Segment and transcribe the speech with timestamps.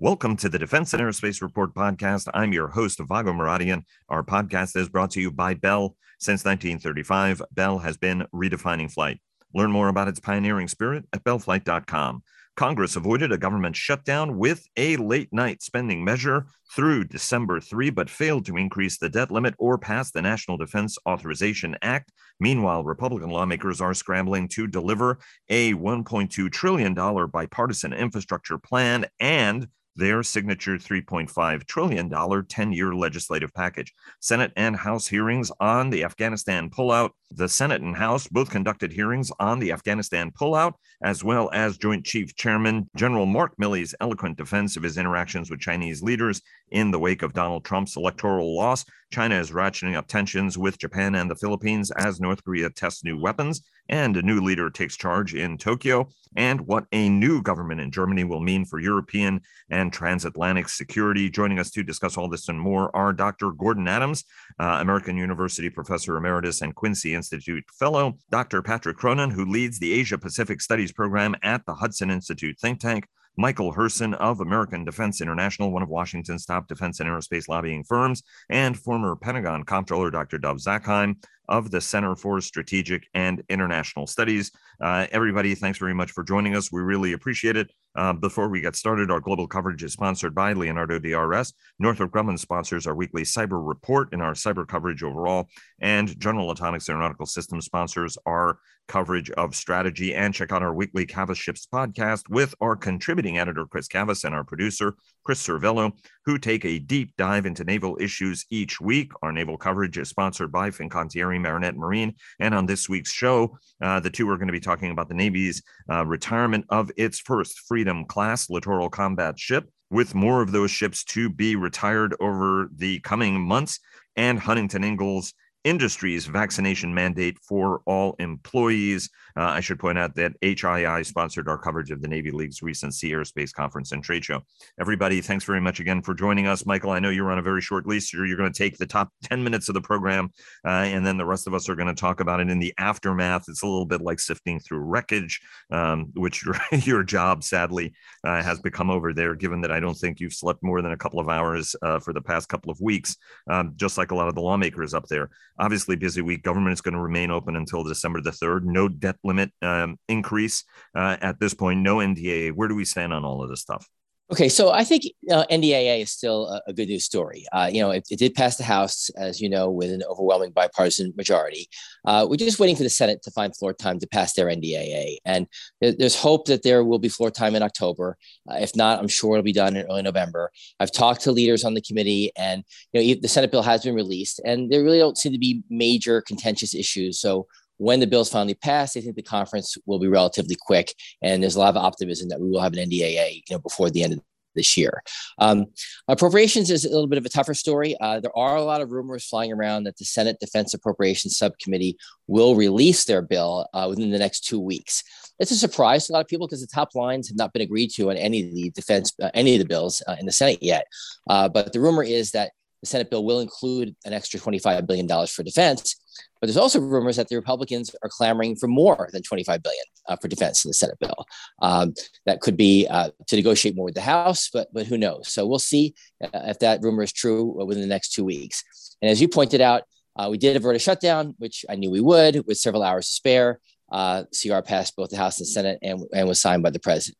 [0.00, 2.28] Welcome to the Defense and Aerospace Report podcast.
[2.32, 3.82] I'm your host, Vago Muradian.
[4.08, 5.96] Our podcast is brought to you by Bell.
[6.20, 9.18] Since 1935, Bell has been redefining flight.
[9.52, 12.22] Learn more about its pioneering spirit at bellflight.com.
[12.54, 16.46] Congress avoided a government shutdown with a late night spending measure
[16.76, 20.96] through December 3, but failed to increase the debt limit or pass the National Defense
[21.08, 22.12] Authorization Act.
[22.38, 25.18] Meanwhile, Republican lawmakers are scrambling to deliver
[25.48, 29.66] a $1.2 trillion bipartisan infrastructure plan and
[29.98, 33.92] their signature $3.5 trillion 10 year legislative package.
[34.20, 37.10] Senate and House hearings on the Afghanistan pullout.
[37.30, 42.04] The Senate and House both conducted hearings on the Afghanistan pullout, as well as Joint
[42.04, 46.98] Chief Chairman General Mark Milley's eloquent defense of his interactions with Chinese leaders in the
[46.98, 48.84] wake of Donald Trump's electoral loss.
[49.12, 53.18] China is ratcheting up tensions with Japan and the Philippines as North Korea tests new
[53.18, 57.90] weapons and a new leader takes charge in Tokyo, and what a new government in
[57.90, 61.30] Germany will mean for European and transatlantic security.
[61.30, 63.52] Joining us to discuss all this and more are Dr.
[63.52, 64.24] Gordon Adams,
[64.58, 68.62] uh, American University Professor Emeritus and Quincy Institute Fellow, Dr.
[68.62, 73.06] Patrick Cronin, who leads the Asia Pacific Studies program at the Hudson Institute think tank,
[73.36, 78.22] Michael Herson of American Defense International, one of Washington's top defense and aerospace lobbying firms,
[78.48, 80.38] and former Pentagon Comptroller Dr.
[80.38, 81.16] Dov Zakheim
[81.48, 84.52] of the Center for Strategic and International Studies.
[84.80, 86.70] Uh, everybody, thanks very much for joining us.
[86.70, 87.70] We really appreciate it.
[87.96, 91.52] Uh, before we get started, our global coverage is sponsored by Leonardo DRS.
[91.78, 95.48] Northrop Grumman sponsors our weekly cyber report and our cyber coverage overall.
[95.80, 100.14] And General Atomics Aeronautical Systems sponsors our coverage of strategy.
[100.14, 104.34] And check out our weekly Cavas Ships podcast with our contributing editor, Chris Cavas, and
[104.34, 105.92] our producer, Chris Cervello,
[106.28, 109.10] who take a deep dive into naval issues each week.
[109.22, 112.14] Our naval coverage is sponsored by Fincantieri Marinette Marine.
[112.38, 115.14] And on this week's show, uh, the two are going to be talking about the
[115.14, 120.70] Navy's uh, retirement of its first Freedom class littoral combat ship, with more of those
[120.70, 123.80] ships to be retired over the coming months,
[124.14, 125.32] and Huntington Ingalls
[125.64, 129.10] Industries vaccination mandate for all employees.
[129.38, 132.92] Uh, I should point out that HII sponsored our coverage of the Navy League's recent
[132.92, 134.42] Sea-Air-Space Conference and Trade Show.
[134.80, 136.66] Everybody, thanks very much again for joining us.
[136.66, 138.12] Michael, I know you're on a very short lease.
[138.12, 140.30] You're, you're going to take the top 10 minutes of the program,
[140.66, 142.74] uh, and then the rest of us are going to talk about it in the
[142.78, 143.44] aftermath.
[143.48, 147.94] It's a little bit like sifting through wreckage, um, which your, your job, sadly,
[148.24, 150.96] uh, has become over there, given that I don't think you've slept more than a
[150.96, 153.16] couple of hours uh, for the past couple of weeks,
[153.48, 156.42] um, just like a lot of the lawmakers up there obviously busy week.
[156.42, 158.64] Government is going to remain open until December the 3rd.
[158.64, 160.64] No debt limit um, increase
[160.96, 161.80] uh, at this point.
[161.80, 162.52] No NDAA.
[162.52, 163.88] Where do we stand on all of this stuff?
[164.30, 167.46] Okay, so I think uh, NDAA is still a, a, good news story.
[167.50, 170.50] Uh, you know, it, it, did pass the House, as you know, with an overwhelming
[170.50, 171.66] bipartisan majority.
[172.04, 175.16] Uh, we're just waiting for the Senate to find floor time to pass their NDAA,
[175.24, 175.46] and
[175.80, 178.18] there, there's hope that there will be floor time in October.
[178.50, 180.50] Uh, if not, I'm sure it'll be done in early November.
[180.78, 183.94] I've talked to leaders on the committee, and you know, the Senate bill has been
[183.94, 187.18] released, and there really don't seem to be major contentious issues.
[187.18, 187.46] So
[187.78, 191.56] when the bills finally pass, they think the conference will be relatively quick, and there's
[191.56, 194.12] a lot of optimism that we will have an NDAA, you know, before the end
[194.14, 194.20] of
[194.54, 195.02] this year.
[195.38, 195.66] Um,
[196.08, 197.96] appropriations is a little bit of a tougher story.
[198.00, 201.96] Uh, there are a lot of rumors flying around that the Senate Defense Appropriations Subcommittee
[202.26, 205.02] will release their bill uh, within the next two weeks.
[205.38, 207.62] It's a surprise to a lot of people because the top lines have not been
[207.62, 210.32] agreed to on any of the defense, uh, any of the bills uh, in the
[210.32, 210.86] Senate yet.
[211.30, 212.50] Uh, but the rumor is that
[212.80, 215.96] the Senate bill will include an extra $25 billion for defense.
[216.40, 220.16] But there's also rumors that the Republicans are clamoring for more than 25 billion uh,
[220.16, 221.26] for defense in the Senate bill.
[221.60, 221.94] Um,
[222.26, 225.28] that could be uh, to negotiate more with the House, but but who knows?
[225.32, 228.96] So we'll see uh, if that rumor is true within the next two weeks.
[229.02, 229.82] And as you pointed out,
[230.16, 233.12] uh, we did avert a shutdown, which I knew we would, with several hours to
[233.12, 233.60] spare.
[233.90, 237.18] Uh, CR passed both the House and Senate and, and was signed by the president.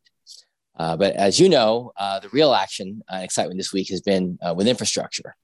[0.77, 4.69] Uh, but as you know, the real action and excitement this week has been with
[4.69, 5.35] infrastructure.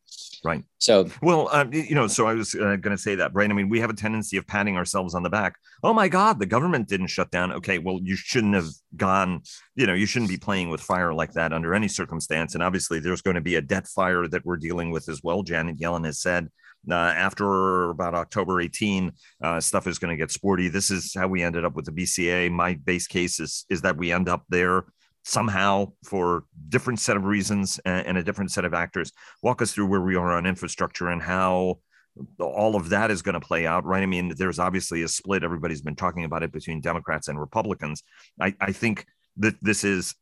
[0.44, 0.62] Right.
[0.76, 3.48] So, well, uh, you know, so I was uh, going to say that, right?
[3.48, 5.56] I mean, we have a tendency of patting ourselves on the back.
[5.82, 7.50] Oh my God, the government didn't shut down.
[7.52, 9.40] Okay, well, you shouldn't have gone,
[9.74, 12.52] you know, you shouldn't be playing with fire like that under any circumstance.
[12.52, 15.42] And obviously, there's going to be a debt fire that we're dealing with as well.
[15.42, 16.50] Janet Yellen has said
[16.90, 19.12] uh, after about October 18,
[19.42, 20.68] uh, stuff is going to get sporty.
[20.68, 22.50] This is how we ended up with the BCA.
[22.50, 24.84] My base case is is that we end up there
[25.24, 29.12] somehow for different set of reasons and, a different set of actors.
[29.42, 31.78] Walk us through where we are on infrastructure and how
[32.38, 34.02] all of that is going to play out right?
[34.02, 35.42] I mean there's obviously a split.
[35.42, 38.04] Everybody's been talking about it between democrats and republicans.
[38.40, 39.06] I, I think
[39.38, 40.14] that this is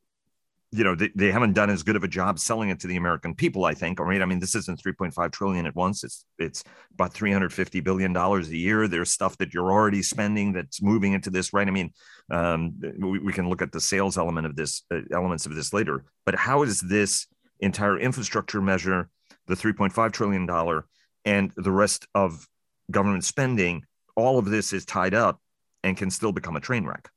[0.75, 2.97] you know, they, they haven't done as good of a job selling it to the
[2.97, 4.01] American people, I think.
[4.01, 4.23] All right.
[4.23, 6.03] I mean, this isn't 3.5 trillion at once.
[6.03, 6.65] It's it's
[6.95, 8.89] about 350 billion dollars a year.
[8.89, 11.69] There's stuff that you're already spending that's moving into this, right?
[11.69, 11.93] I mean,
[12.31, 15.75] um, we, we can look at the sales element of this uh, elements of this
[15.75, 16.05] later.
[16.25, 17.27] But how is this
[17.61, 19.11] entire infrastructure measure,
[19.49, 20.87] the 3.5 trillion dollar,
[21.27, 22.49] and the rest of
[22.91, 23.85] government spending,
[24.17, 25.39] all of this is tied up
[25.83, 27.11] and can still become a train wreck?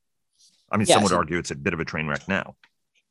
[0.70, 0.96] I mean, yes.
[0.96, 2.54] some would argue it's a bit of a train wreck now.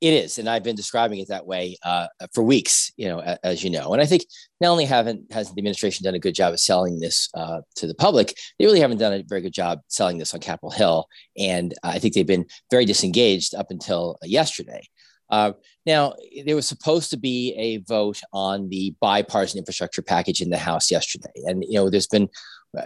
[0.02, 2.92] It is, and I've been describing it that way uh, for weeks.
[2.98, 4.26] You know, as you know, and I think
[4.60, 7.88] not only haven't has the administration done a good job of selling this uh, to
[7.88, 11.08] the public, they really haven't done a very good job selling this on Capitol Hill,
[11.38, 14.86] and I think they've been very disengaged up until yesterday.
[15.30, 15.54] Uh,
[15.86, 16.14] now,
[16.46, 20.92] there was supposed to be a vote on the bipartisan infrastructure package in the House
[20.92, 22.28] yesterday, and you know, there's been,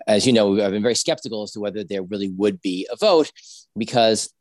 [0.07, 2.95] as you know, I've been very skeptical as to whether there really would be a
[2.95, 3.31] vote
[3.75, 4.31] because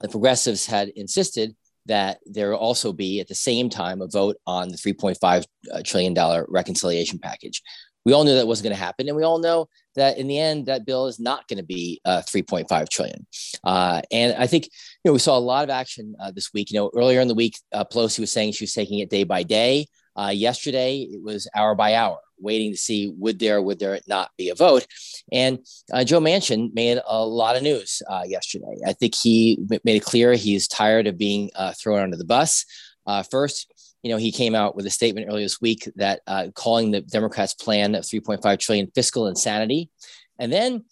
[0.00, 1.54] the progressives had insisted
[1.86, 5.82] that there will also be at the same time a vote on the $3.5 uh,
[5.84, 7.62] trillion reconciliation package.
[8.04, 10.38] We all knew that wasn't going to happen, and we all know that in the
[10.38, 13.26] end, that bill is not going to be uh, 3.5 trillion.
[13.64, 16.70] Uh, and I think you know we saw a lot of action uh, this week.
[16.70, 19.24] You know, earlier in the week, uh, Pelosi was saying she was taking it day
[19.24, 19.86] by day.
[20.14, 24.30] Uh, yesterday, it was hour by hour, waiting to see would there would there not
[24.36, 24.86] be a vote.
[25.32, 25.58] And
[25.92, 28.76] uh, Joe Manchin made a lot of news uh, yesterday.
[28.86, 32.64] I think he made it clear he's tired of being uh, thrown under the bus.
[33.06, 33.72] Uh, first,
[34.02, 37.00] you know, he came out with a statement earlier this week that uh, calling the
[37.00, 39.90] Democrats' plan of 3.5 trillion fiscal insanity,
[40.38, 40.84] and then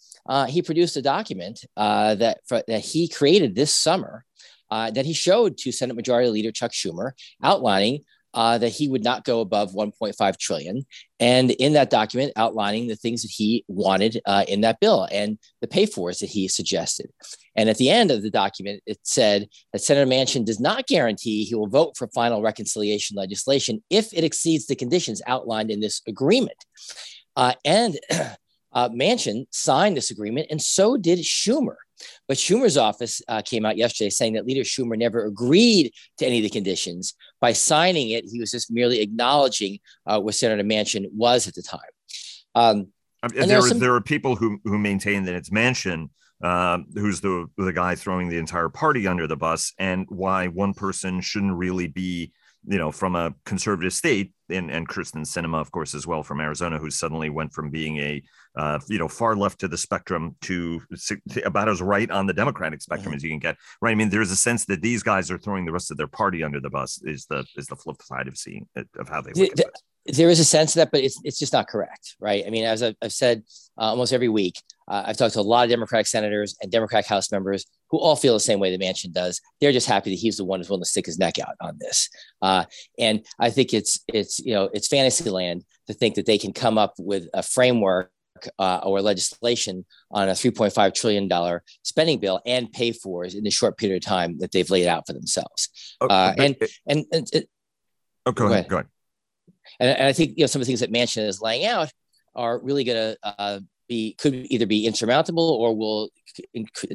[0.47, 4.25] he produced a document that for, that he created this summer.
[4.69, 7.11] that he showed to Senate Majority Leader Chuck Schumer,
[7.43, 8.03] outlining
[8.35, 10.85] uh, that he would not go above 1.5 trillion,
[11.19, 15.39] and in that document outlining the things that he wanted uh, in that bill and
[15.61, 17.09] the pay fors that he suggested.
[17.55, 21.45] And at the end of the document, it said that Senator Manchin does not guarantee
[21.45, 26.01] he will vote for final reconciliation legislation if it exceeds the conditions outlined in this
[26.05, 26.57] agreement.
[27.37, 27.97] Uh, and
[28.73, 31.75] uh, Manchin signed this agreement, and so did Schumer.
[32.27, 36.37] But Schumer's office uh, came out yesterday saying that Leader Schumer never agreed to any
[36.37, 37.13] of the conditions.
[37.45, 39.77] By signing it, he was just merely acknowledging
[40.07, 41.79] uh, what Senator Manchin was at the time.
[42.55, 42.87] Um,
[43.21, 43.77] there, there, some...
[43.77, 46.09] there, are people who, who maintain that it's Manchin
[46.43, 50.73] uh, who's the the guy throwing the entire party under the bus, and why one
[50.73, 52.31] person shouldn't really be
[52.67, 56.39] you know, from a conservative state, and, and Kyrsten Sinema, of course, as well from
[56.39, 58.21] Arizona, who suddenly went from being a,
[58.55, 60.81] uh, you know, far left to the spectrum to,
[61.31, 63.17] to about as right on the Democratic spectrum mm-hmm.
[63.17, 63.57] as you can get.
[63.81, 63.91] Right.
[63.91, 66.43] I mean, there's a sense that these guys are throwing the rest of their party
[66.43, 67.01] under the bus.
[67.03, 69.65] Is the is the flip side of seeing of how they look at this
[70.05, 72.43] there is a sense of that, but it's, it's just not correct, right?
[72.45, 73.43] I mean, as I've, I've said
[73.77, 77.07] uh, almost every week, uh, I've talked to a lot of Democratic senators and Democratic
[77.07, 79.41] House members who all feel the same way the Manchin does.
[79.59, 81.77] They're just happy that he's the one who's willing to stick his neck out on
[81.79, 82.09] this.
[82.41, 82.65] Uh,
[82.99, 86.53] and I think it's it's you know it's fantasy land to think that they can
[86.53, 88.11] come up with a framework
[88.59, 93.43] uh, or legislation on a 3.5 trillion dollar spending bill and pay for it in
[93.43, 95.95] the short period of time that they've laid out for themselves.
[96.01, 96.55] Okay, uh, and,
[96.87, 97.45] and, and, and
[98.25, 98.59] oh, go, go ahead.
[98.59, 98.69] ahead.
[98.69, 98.87] Go ahead.
[99.79, 101.91] And, and I think you know some of the things that Manchin is laying out
[102.35, 106.09] are really going to uh, be could either be insurmountable or will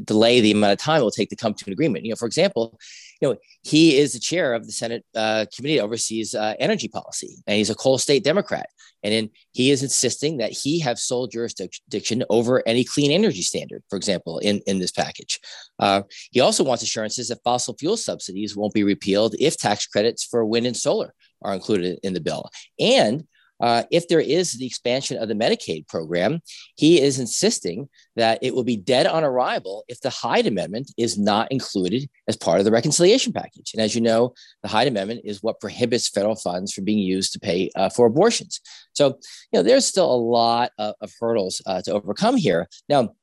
[0.04, 2.04] delay the amount of time it will take to come to an agreement.
[2.04, 2.78] You know, for example,
[3.20, 6.88] you know he is the chair of the Senate uh, committee that oversees uh, energy
[6.88, 8.68] policy, and he's a coal state Democrat,
[9.02, 13.96] and he is insisting that he have sole jurisdiction over any clean energy standard, for
[13.96, 15.38] example, in in this package.
[15.78, 20.24] Uh, he also wants assurances that fossil fuel subsidies won't be repealed if tax credits
[20.24, 22.50] for wind and solar are included in the bill.
[22.78, 23.26] And
[23.60, 26.40] uh, if there is the expansion of the Medicaid program,
[26.76, 31.18] he is insisting that it will be dead on arrival if the Hyde Amendment is
[31.18, 33.72] not included as part of the reconciliation package.
[33.74, 37.32] And as you know, the Hyde Amendment is what prohibits federal funds from being used
[37.34, 38.60] to pay uh, for abortions.
[38.94, 39.18] So,
[39.52, 42.66] you know, there's still a lot of, of hurdles uh, to overcome here.
[42.88, 43.14] Now,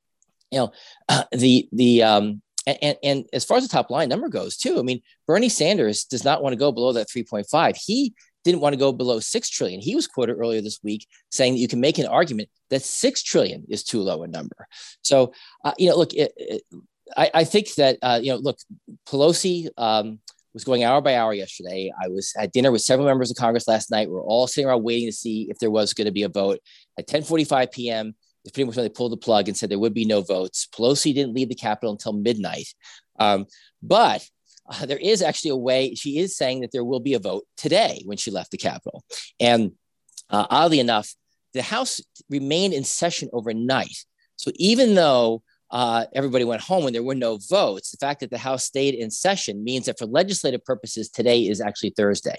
[0.52, 0.72] you know,
[1.32, 4.78] the the um, and, and, and, as far as the top line number goes, too,
[4.78, 7.78] I mean, Bernie Sanders does not want to go below that 3.5.
[7.78, 9.80] He didn't want to go below 6 trillion.
[9.80, 13.24] He was quoted earlier this week saying that you can make an argument that 6
[13.24, 14.68] trillion is too low a number.
[15.02, 15.34] So,
[15.64, 16.62] uh, you know, look, it, it,
[17.16, 18.58] I, I, think that, uh, you know, look,
[19.08, 20.20] Pelosi um,
[20.54, 21.92] was going hour by hour yesterday.
[22.02, 24.10] I was at dinner with several members of Congress last night.
[24.10, 26.30] We we're all sitting around waiting to see if there was going to be a
[26.30, 26.60] vote.
[26.98, 28.16] At 10:45 p.m.,
[28.54, 30.68] pretty much when they pulled the plug and said there would be no votes.
[30.74, 32.68] Pelosi didn't leave the Capitol until midnight.
[33.20, 33.46] Um,
[33.82, 34.28] but
[34.70, 37.46] uh, there is actually a way, she is saying that there will be a vote
[37.56, 39.04] today when she left the Capitol.
[39.40, 39.72] And
[40.30, 41.14] uh, oddly enough,
[41.54, 44.06] the House remained in session overnight.
[44.36, 47.92] So even though uh, everybody went home and there were no votes.
[47.92, 51.60] The fact that the House stayed in session means that for legislative purposes, today is
[51.60, 52.38] actually Thursday.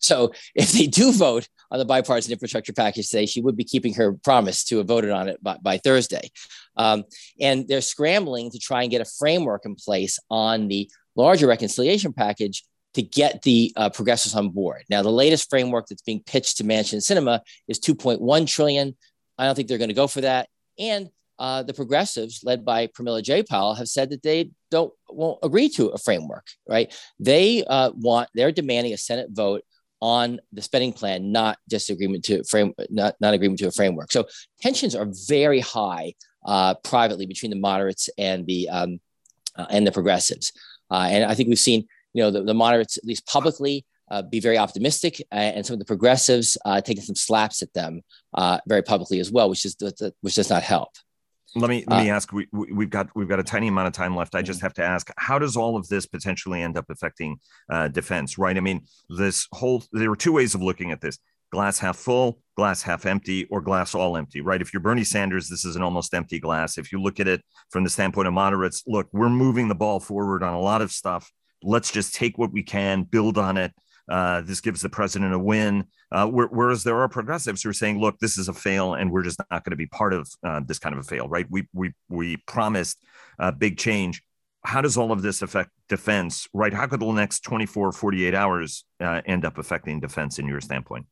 [0.00, 3.94] So if they do vote on the bipartisan infrastructure package today, she would be keeping
[3.94, 6.30] her promise to have voted on it by, by Thursday.
[6.76, 7.04] Um,
[7.40, 12.12] and they're scrambling to try and get a framework in place on the larger reconciliation
[12.12, 14.84] package to get the uh, progressives on board.
[14.88, 18.96] Now, the latest framework that's being pitched to Manchin Sinema is 2.1 trillion.
[19.36, 20.48] I don't think they're going to go for that.
[20.78, 25.68] And uh, the progressives, led by Pramila Jayapal, have said that they don't won't agree
[25.70, 26.46] to a framework.
[26.68, 26.92] Right?
[27.18, 29.62] They uh, want they're demanding a Senate vote
[30.00, 34.12] on the spending plan, not just agreement to frame, not not agreement to a framework.
[34.12, 34.26] So
[34.60, 36.14] tensions are very high
[36.46, 39.00] uh, privately between the moderates and the um,
[39.56, 40.52] uh, and the progressives.
[40.90, 44.22] Uh, and I think we've seen you know the, the moderates at least publicly uh,
[44.22, 48.02] be very optimistic, uh, and some of the progressives uh, taking some slaps at them
[48.34, 49.76] uh, very publicly as well, which is
[50.20, 50.90] which does not help.
[51.54, 52.32] Let me let me uh, ask.
[52.32, 54.34] We, we've got we've got a tiny amount of time left.
[54.34, 54.66] I just mm-hmm.
[54.66, 57.38] have to ask: How does all of this potentially end up affecting
[57.70, 58.36] uh, defense?
[58.36, 58.56] Right?
[58.56, 61.18] I mean, this whole there were two ways of looking at this:
[61.50, 64.42] glass half full, glass half empty, or glass all empty.
[64.42, 64.60] Right?
[64.60, 66.76] If you're Bernie Sanders, this is an almost empty glass.
[66.76, 70.00] If you look at it from the standpoint of moderates, look, we're moving the ball
[70.00, 71.30] forward on a lot of stuff.
[71.62, 73.72] Let's just take what we can, build on it,
[74.08, 75.84] uh, this gives the president a win.
[76.10, 79.22] Uh, whereas there are progressives who are saying, look, this is a fail and we're
[79.22, 81.46] just not going to be part of uh, this kind of a fail, right?
[81.50, 82.98] We, we, we promised
[83.38, 84.22] a big change.
[84.64, 86.72] How does all of this affect defense, right?
[86.72, 91.06] How could the next 24, 48 hours uh, end up affecting defense in your standpoint,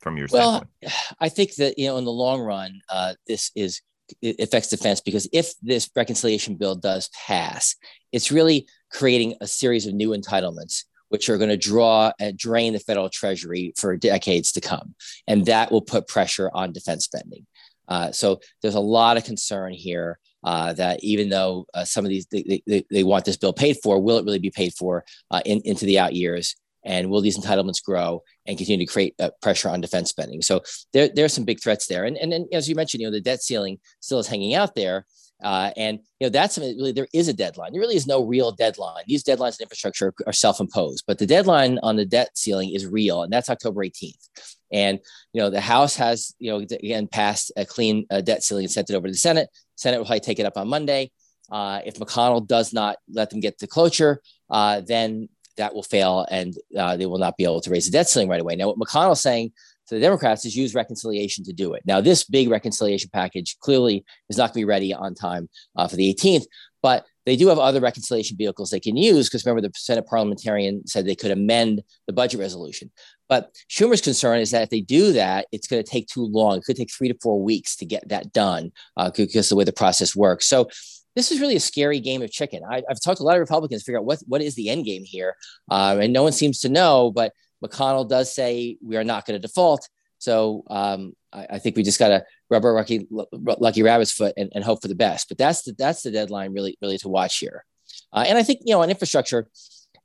[0.00, 1.14] from your well, standpoint?
[1.18, 3.80] I think that, you know, in the long run, uh, this is
[4.20, 7.76] it affects defense because if this reconciliation bill does pass,
[8.12, 12.72] it's really creating a series of new entitlements which are going to draw and drain
[12.72, 14.94] the federal treasury for decades to come.
[15.26, 17.46] And that will put pressure on defense spending.
[17.86, 22.08] Uh, so there's a lot of concern here uh, that even though uh, some of
[22.08, 25.04] these they, they, they, want this bill paid for, will it really be paid for
[25.30, 26.56] uh, in, into the out years?
[26.82, 30.40] And will these entitlements grow and continue to create uh, pressure on defense spending?
[30.40, 30.62] So
[30.94, 32.04] there, there are some big threats there.
[32.04, 34.74] And, and, and as you mentioned, you know, the debt ceiling still is hanging out
[34.74, 35.04] there.
[35.42, 37.72] Uh, and you know that's really there is a deadline.
[37.72, 39.04] There really is no real deadline.
[39.06, 43.22] These deadlines in infrastructure are self-imposed, but the deadline on the debt ceiling is real,
[43.22, 44.28] and that's October 18th.
[44.72, 45.00] And
[45.32, 48.72] you know the House has you know again passed a clean uh, debt ceiling and
[48.72, 49.48] sent it over to the Senate.
[49.74, 51.10] Senate will probably take it up on Monday.
[51.50, 56.26] Uh, if McConnell does not let them get to cloture, uh, then that will fail,
[56.30, 58.56] and uh, they will not be able to raise the debt ceiling right away.
[58.56, 59.52] Now, what McConnell's saying
[59.88, 61.82] to the Democrats is use reconciliation to do it.
[61.86, 65.88] Now, this big reconciliation package clearly is not going to be ready on time uh,
[65.88, 66.44] for the 18th,
[66.82, 70.86] but they do have other reconciliation vehicles they can use because remember the Senate parliamentarian
[70.86, 72.90] said they could amend the budget resolution.
[73.28, 76.58] But Schumer's concern is that if they do that, it's going to take too long.
[76.58, 79.64] It could take three to four weeks to get that done uh, because the way
[79.64, 80.46] the process works.
[80.46, 80.68] So
[81.14, 82.62] this is really a scary game of chicken.
[82.68, 84.70] I, have talked to a lot of Republicans to figure out what, what is the
[84.70, 85.36] end game here.
[85.70, 89.40] Uh, and no one seems to know, but McConnell does say we are not going
[89.40, 89.88] to default.
[90.18, 94.34] So um, I, I, think we just got to rub our lucky, lucky rabbit's foot
[94.36, 95.28] and, and, hope for the best.
[95.28, 97.64] But that's the that's the deadline really really to watch here.
[98.12, 99.48] Uh, and I think you know on infrastructure,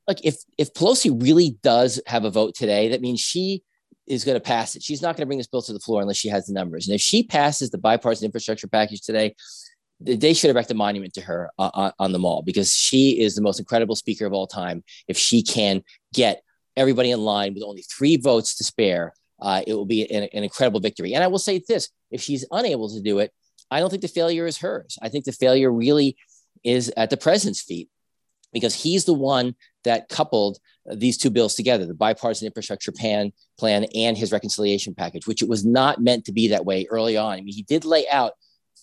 [0.08, 3.62] like if if Pelosi really does have a vote today, that means she
[4.08, 4.82] is going to pass it.
[4.82, 6.88] She's not going to bring this bill to the floor unless she has the numbers.
[6.88, 9.36] And if she passes the bipartisan infrastructure package today,
[10.00, 13.34] they should erect a monument to her uh, on, on the mall because she is
[13.34, 14.82] the most incredible speaker of all time.
[15.08, 15.82] If she can
[16.14, 16.42] get
[16.78, 20.44] everybody in line with only three votes to spare, uh, it will be an, an
[20.44, 21.14] incredible victory.
[21.14, 23.32] And I will say this if she's unable to do it,
[23.70, 24.98] I don't think the failure is hers.
[25.02, 26.16] I think the failure really
[26.64, 27.88] is at the president's feet
[28.52, 29.54] because he's the one
[29.84, 30.58] that coupled
[30.94, 35.48] these two bills together the bipartisan infrastructure plan, plan and his reconciliation package, which it
[35.48, 37.32] was not meant to be that way early on.
[37.32, 38.32] I mean, he did lay out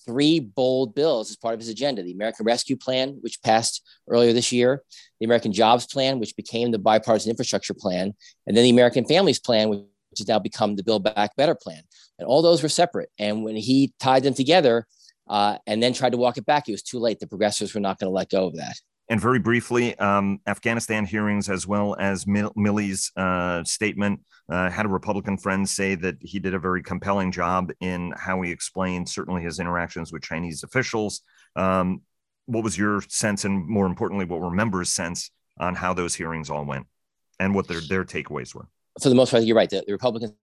[0.06, 4.34] three bold bills as part of his agenda the American Rescue Plan, which passed earlier
[4.34, 4.84] this year,
[5.20, 8.14] the American Jobs Plan, which became the Bipartisan Infrastructure Plan,
[8.48, 9.82] and then the American Families Plan, which
[10.18, 11.82] has now become the Build Back Better Plan.
[12.20, 13.10] And all those were separate.
[13.20, 14.88] And when he tied them together
[15.28, 17.20] uh, and then tried to walk it back, it was too late.
[17.20, 18.76] The progressives were not going to let go of that.
[19.08, 24.90] And very briefly, um, Afghanistan hearings, as well as Milley's uh, statement, uh, had a
[24.90, 29.44] Republican friend say that he did a very compelling job in how he explained certainly
[29.44, 31.22] his interactions with Chinese officials.
[31.56, 32.02] Um,
[32.48, 36.50] what was your sense, and more importantly, what were members' sense on how those hearings
[36.50, 36.86] all went,
[37.40, 38.68] and what their their takeaways were?
[39.02, 39.70] For the most part, you're right.
[39.70, 40.34] The, the Republicans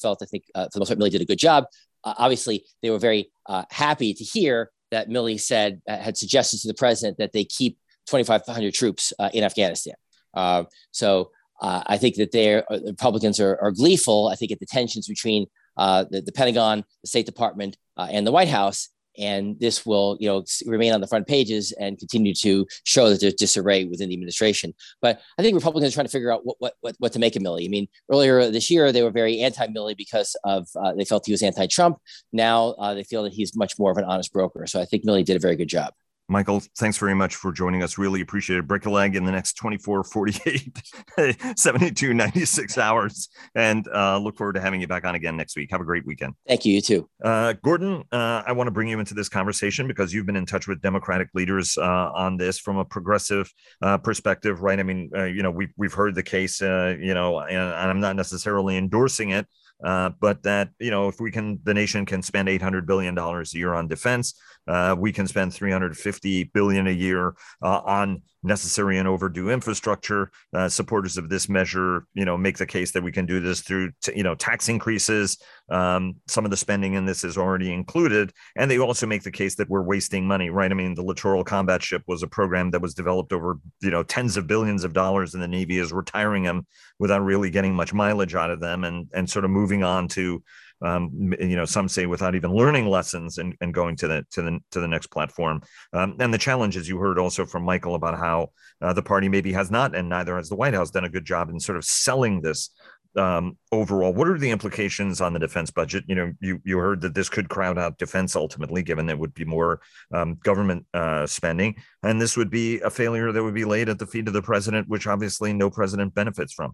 [0.00, 1.64] felt, I think, uh, for the most part, Milley did a good job.
[2.04, 6.60] Uh, obviously, they were very uh, happy to hear that Milley said uh, had suggested
[6.60, 7.78] to the president that they keep
[8.12, 9.94] 2,500 troops uh, in Afghanistan.
[10.34, 14.28] Uh, so uh, I think that they uh, Republicans are, are, gleeful.
[14.28, 18.32] I think at the tensions between uh, the, the, Pentagon, the State Department, and the
[18.32, 18.88] White House,
[19.18, 23.20] and this will you know remain on the front pages and continue to show that
[23.20, 26.56] there's disarray within the administration but i think republicans are trying to figure out what
[26.60, 29.40] what what, what to make of milley i mean earlier this year they were very
[29.40, 30.66] anti-milley because of
[30.96, 31.98] they felt he was anti-trump
[32.32, 35.22] now they feel that he's much more of an honest broker so i think milley
[35.22, 35.92] did a very good job
[36.28, 37.98] Michael, thanks very much for joining us.
[37.98, 38.66] Really appreciate it.
[38.66, 40.82] Break a leg in the next 24, 48,
[41.58, 43.28] 72, 96 hours.
[43.54, 45.70] And uh, look forward to having you back on again next week.
[45.70, 46.34] Have a great weekend.
[46.46, 46.74] Thank you.
[46.74, 47.08] You too.
[47.22, 50.46] Uh, Gordon, uh, I want to bring you into this conversation because you've been in
[50.46, 53.52] touch with Democratic leaders uh, on this from a progressive
[53.82, 54.78] uh, perspective, right?
[54.78, 58.00] I mean, uh, you know, we've, we've heard the case, you know, and, and I'm
[58.00, 59.46] not necessarily endorsing it.
[59.84, 63.54] Uh, but that you know if we can the nation can spend 800 billion dollars
[63.54, 64.34] a year on defense
[64.68, 70.30] uh, we can spend 350 billion a year uh, on necessary and overdue infrastructure.
[70.52, 73.60] Uh, supporters of this measure, you know, make the case that we can do this
[73.60, 75.38] through, t- you know, tax increases.
[75.70, 79.30] Um, some of the spending in this is already included, and they also make the
[79.30, 80.70] case that we're wasting money, right?
[80.70, 84.02] I mean, the littoral combat ship was a program that was developed over, you know,
[84.02, 86.66] tens of billions of dollars, and the Navy is retiring them
[86.98, 90.42] without really getting much mileage out of them, and and sort of moving on to
[90.82, 94.42] um, you know, some say without even learning lessons and, and going to the to
[94.42, 95.62] the to the next platform.
[95.92, 99.52] Um, and the challenges you heard also from Michael about how uh, the party maybe
[99.52, 101.84] has not, and neither has the White House, done a good job in sort of
[101.84, 102.70] selling this
[103.16, 106.04] um, overall, what are the implications on the defense budget?
[106.06, 109.34] You know, you you heard that this could crowd out defense ultimately, given it would
[109.34, 109.80] be more
[110.12, 113.98] um, government uh, spending, and this would be a failure that would be laid at
[113.98, 116.72] the feet of the president, which obviously no president benefits from.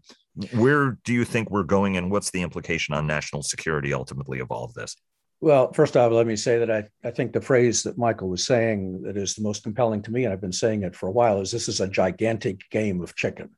[0.54, 4.50] Where do you think we're going, and what's the implication on national security ultimately of
[4.50, 4.96] all of this?
[5.40, 8.44] Well, first off, let me say that I, I think the phrase that Michael was
[8.44, 11.12] saying that is the most compelling to me, and I've been saying it for a
[11.12, 13.50] while, is this is a gigantic game of chicken.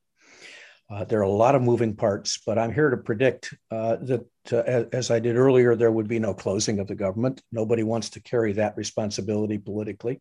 [0.91, 4.25] Uh, there are a lot of moving parts, but I'm here to predict uh, that,
[4.51, 7.41] uh, as I did earlier, there would be no closing of the government.
[7.49, 10.19] Nobody wants to carry that responsibility politically.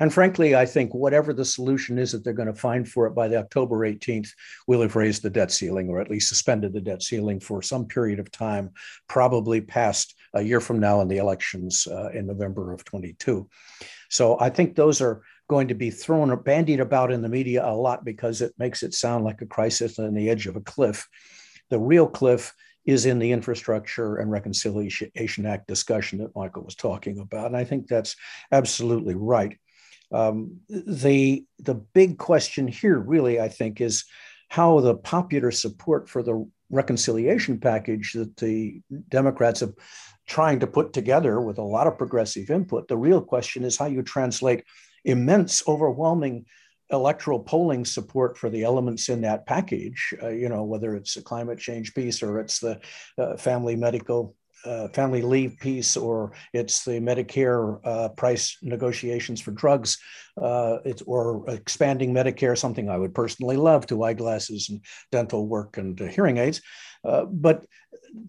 [0.00, 3.14] And frankly, I think whatever the solution is that they're going to find for it
[3.14, 4.28] by the October 18th,
[4.66, 7.86] we'll have raised the debt ceiling or at least suspended the debt ceiling for some
[7.86, 8.70] period of time,
[9.08, 13.48] probably past a year from now in the elections uh, in November of 22.
[14.10, 17.62] So I think those are going to be thrown or bandied about in the media
[17.62, 20.62] a lot because it makes it sound like a crisis on the edge of a
[20.62, 21.06] cliff.
[21.68, 22.54] The real cliff
[22.86, 27.48] is in the Infrastructure and Reconciliation Act discussion that Michael was talking about.
[27.48, 28.16] And I think that's
[28.50, 29.58] absolutely right.
[30.10, 34.06] Um, the, the big question here, really, I think, is
[34.48, 39.74] how the popular support for the reconciliation package that the Democrats have
[40.26, 42.88] trying to put together with a lot of progressive input.
[42.88, 44.64] The real question is how you translate
[45.04, 46.46] immense, overwhelming
[46.92, 51.22] electoral polling support for the elements in that package, uh, you know, whether it's a
[51.22, 52.78] climate change piece or it's the
[53.18, 54.36] uh, family medical.
[54.64, 59.98] Uh, family leave piece, or it's the Medicare uh, price negotiations for drugs,
[60.40, 65.78] uh, it's, or expanding Medicare, something I would personally love to eyeglasses and dental work
[65.78, 66.60] and uh, hearing aids.
[67.02, 67.64] but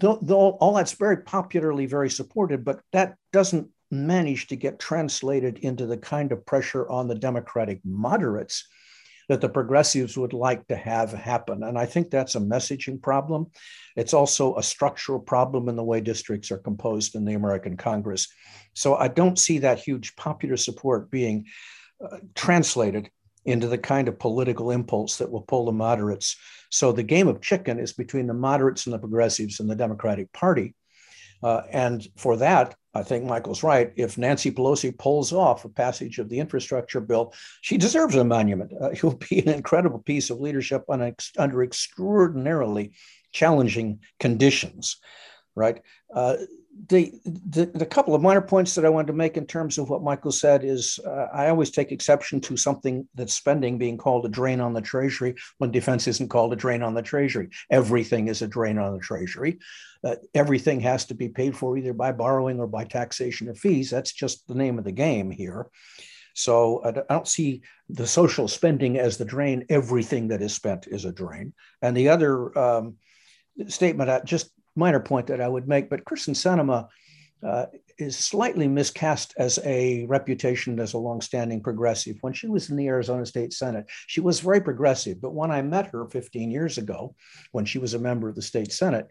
[0.02, 5.60] th- th- all that's very popularly very supported, but that doesn't managed to get translated
[5.60, 8.68] into the kind of pressure on the Democratic moderates
[9.30, 11.64] that the progressives would like to have happen.
[11.64, 13.48] And I think that's a messaging problem.
[13.96, 18.28] It's also a structural problem in the way districts are composed in the American Congress.
[18.74, 21.46] So I don't see that huge popular support being
[22.04, 23.10] uh, translated
[23.46, 26.36] into the kind of political impulse that will pull the moderates.
[26.70, 30.32] So the game of chicken is between the moderates and the progressives and the Democratic
[30.34, 30.76] Party.
[31.44, 33.92] Uh, and for that, I think Michael's right.
[33.96, 38.72] If Nancy Pelosi pulls off a passage of the infrastructure bill, she deserves a monument.
[38.80, 42.92] Uh, it will be an incredible piece of leadership ex- under extraordinarily
[43.32, 44.98] challenging conditions,
[45.56, 45.82] right?
[46.14, 46.38] Uh,
[46.88, 49.90] the, the, the, couple of minor points that I wanted to make in terms of
[49.90, 54.26] what Michael said is uh, I always take exception to something that's spending being called
[54.26, 57.50] a drain on the Treasury when defense isn't called a drain on the Treasury.
[57.70, 59.60] Everything is a drain on the Treasury.
[60.04, 63.90] Uh, everything has to be paid for either by borrowing or by taxation or fees.
[63.90, 65.68] That's just the name of the game here.
[66.34, 69.66] So I don't see the social spending as the drain.
[69.70, 71.54] Everything that is spent is a drain.
[71.82, 72.96] And the other um,
[73.68, 76.88] statement, uh, just minor point that I would make, but Kyrsten Sinema
[77.46, 77.66] uh,
[77.98, 82.18] is slightly miscast as a reputation as a longstanding progressive.
[82.22, 85.22] When she was in the Arizona State Senate, she was very progressive.
[85.22, 87.16] But when I met her 15 years ago,
[87.52, 89.08] when she was a member of the state Senate,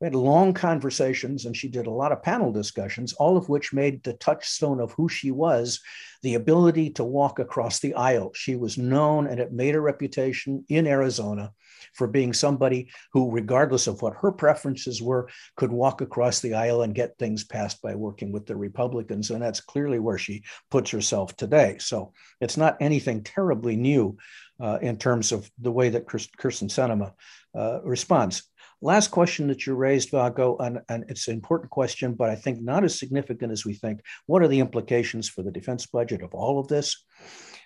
[0.00, 3.72] We had long conversations, and she did a lot of panel discussions, all of which
[3.72, 5.80] made the touchstone of who she was
[6.22, 8.32] the ability to walk across the aisle.
[8.34, 11.52] She was known, and it made a reputation in Arizona
[11.94, 16.82] for being somebody who, regardless of what her preferences were, could walk across the aisle
[16.82, 19.30] and get things passed by working with the Republicans.
[19.30, 21.76] And that's clearly where she puts herself today.
[21.78, 24.18] So it's not anything terribly new
[24.60, 27.12] uh, in terms of the way that Kyrsten Sinema
[27.54, 28.42] uh, responds.
[28.82, 32.60] Last question that you raised, Vago, and, and, it's an important question, but I think
[32.60, 34.00] not as significant as we think.
[34.26, 37.04] What are the implications for the defense budget of all of this?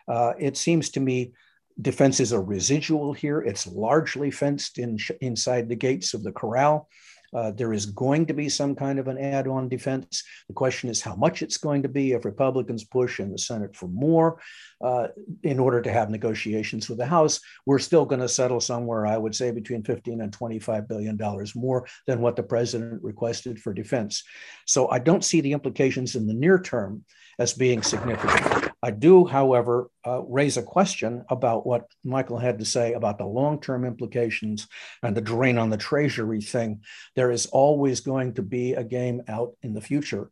[0.06, 1.32] Uh, it seems to me
[1.80, 3.40] defense is a residual here.
[3.40, 6.88] It's largely fenced in inside the gates of the corral.
[7.32, 10.24] Uh, there is going to be some kind of an add on defense.
[10.48, 13.76] The question is how much it's going to be if Republicans push in the Senate
[13.76, 14.40] for more
[14.80, 15.08] uh,
[15.42, 17.40] in order to have negotiations with the House.
[17.66, 21.54] We're still going to settle somewhere, I would say, between 15 and 25 billion dollars
[21.54, 24.24] more than what the president requested for defense.
[24.66, 27.04] So I don't see the implications in the near term
[27.40, 28.70] as being significant.
[28.82, 33.26] I do, however, uh, raise a question about what Michael had to say about the
[33.26, 34.68] long term implications
[35.02, 36.82] and the drain on the Treasury thing.
[37.16, 40.30] There is always going to be a game out in the future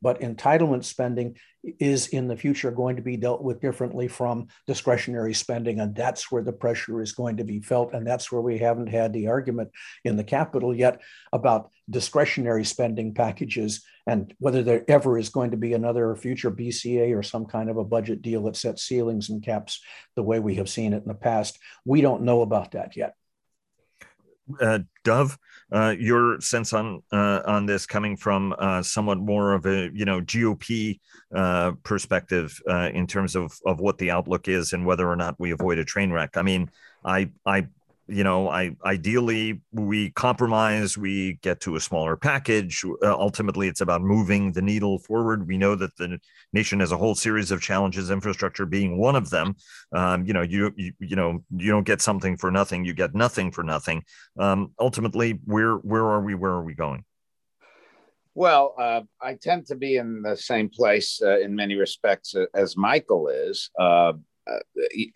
[0.00, 1.36] but entitlement spending
[1.80, 5.80] is in the future going to be dealt with differently from discretionary spending.
[5.80, 7.92] And that's where the pressure is going to be felt.
[7.92, 9.70] And that's where we haven't had the argument
[10.04, 11.00] in the Capitol yet
[11.32, 17.16] about discretionary spending packages and whether there ever is going to be another future BCA
[17.16, 19.80] or some kind of a budget deal that sets ceilings and caps
[20.16, 21.58] the way we have seen it in the past.
[21.84, 23.14] We don't know about that yet.
[24.60, 25.38] Uh, Dov,
[25.70, 30.06] uh, your sense on uh, on this coming from uh, somewhat more of a you
[30.06, 31.00] know GOP
[31.34, 35.38] uh, perspective uh, in terms of of what the outlook is and whether or not
[35.38, 36.38] we avoid a train wreck.
[36.38, 36.70] I mean,
[37.04, 37.66] I I
[38.08, 42.82] you know, I ideally we compromise, we get to a smaller package.
[43.02, 45.46] Uh, ultimately, it's about moving the needle forward.
[45.46, 46.18] We know that the
[46.54, 49.56] nation has a whole series of challenges, infrastructure being one of them.
[49.92, 52.84] Um, you know, you, you you know you don't get something for nothing.
[52.84, 54.02] You get nothing for nothing.
[54.38, 56.34] Um, ultimately, where where are we?
[56.34, 57.04] Where are we going?
[58.34, 62.46] Well, uh, I tend to be in the same place uh, in many respects uh,
[62.54, 63.68] as Michael is.
[64.48, 64.58] Uh,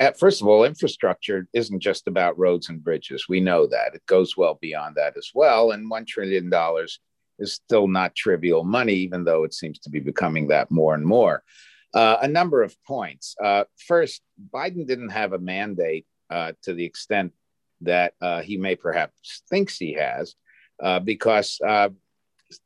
[0.01, 3.27] uh, first of all, infrastructure isn't just about roads and bridges.
[3.29, 5.71] We know that it goes well beyond that as well.
[5.71, 6.51] And $1 trillion
[7.39, 11.05] is still not trivial money, even though it seems to be becoming that more and
[11.05, 11.43] more.
[11.95, 13.35] Uh, a number of points.
[13.43, 17.33] Uh, first, Biden didn't have a mandate uh, to the extent
[17.83, 20.35] that uh, he may perhaps thinks he has,
[21.05, 21.59] because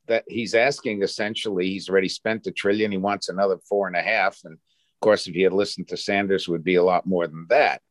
[0.07, 4.03] that he's asking essentially, he's already spent a trillion, he wants another four and a
[4.03, 4.59] half, and
[4.97, 7.83] of course, if he had listened to Sanders, would be a lot more than that.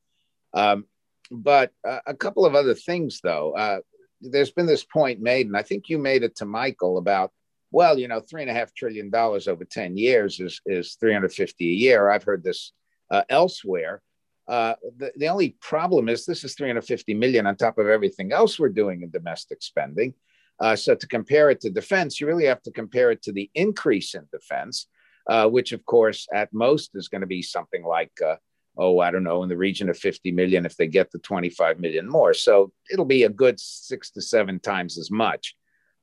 [0.56, 0.86] Um,
[1.30, 3.56] but uh, a couple of other things, though.
[3.56, 3.80] Uh,
[4.22, 7.32] there's been this point made, and I think you made it to Michael about,
[7.70, 11.64] well, you know, three and a half trillion dollars over 10 years is, is 350
[11.64, 12.10] a year.
[12.10, 12.72] I've heard this
[13.12, 14.02] uh, elsewhere.
[14.48, 18.58] Uh, the, the only problem is this is 350 million on top of everything else
[18.58, 20.16] we're doing in domestic spending.
[20.60, 23.52] Uh, so to compare it to defense, you really have to compare it to the
[23.54, 24.88] increase in defense
[25.28, 28.36] uh, which of course at most is going to be something like, uh,
[28.78, 31.80] oh, I don't know, in the region of 50 million if they get the 25
[31.80, 32.34] million more.
[32.34, 35.56] So it'll be a good six to seven times as much.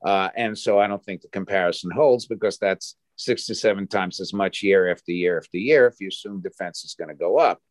[0.03, 4.19] Uh, and so I don't think the comparison holds because that's six to seven times
[4.19, 7.37] as much year after year after year if you assume defense is going to go
[7.37, 7.61] up.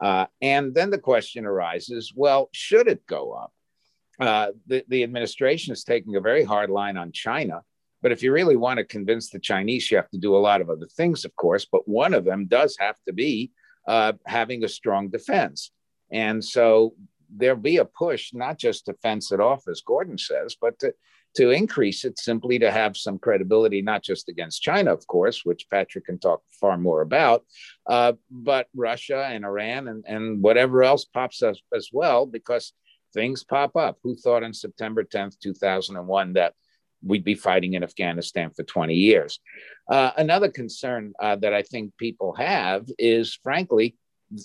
[0.00, 3.52] Uh, and then the question arises well, should it go up?
[4.18, 7.62] Uh, the, the administration is taking a very hard line on China
[8.04, 10.60] but if you really want to convince the Chinese, you have to do a lot
[10.60, 11.64] of other things, of course.
[11.64, 13.50] But one of them does have to be
[13.88, 15.70] uh, having a strong defense.
[16.12, 16.96] And so
[17.34, 20.92] there'll be a push, not just to fence it off, as Gordon says, but to,
[21.36, 25.70] to increase it simply to have some credibility, not just against China, of course, which
[25.70, 27.46] Patrick can talk far more about,
[27.86, 32.74] uh, but Russia and Iran and, and whatever else pops up as well, because
[33.14, 33.96] things pop up.
[34.02, 36.52] Who thought on September 10th, 2001, that
[37.04, 39.40] we'd be fighting in Afghanistan for 20 years.
[39.88, 43.96] Uh, another concern uh, that I think people have is, frankly,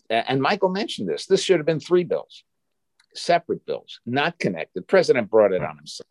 [0.09, 2.43] and Michael mentioned this, this should have been three bills,
[3.15, 4.81] separate bills, not connected.
[4.81, 6.07] The President brought it on himself.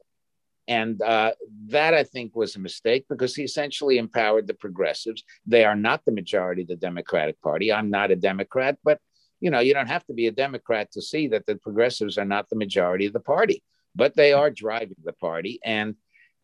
[0.66, 1.32] And uh,
[1.68, 5.24] that I think was a mistake because he essentially empowered the progressives.
[5.46, 7.72] They are not the majority of the Democratic Party.
[7.72, 9.00] I'm not a Democrat, but
[9.40, 12.24] you know, you don't have to be a Democrat to see that the progressives are
[12.24, 13.62] not the majority of the party,
[13.94, 15.58] but they are driving the party.
[15.64, 15.94] And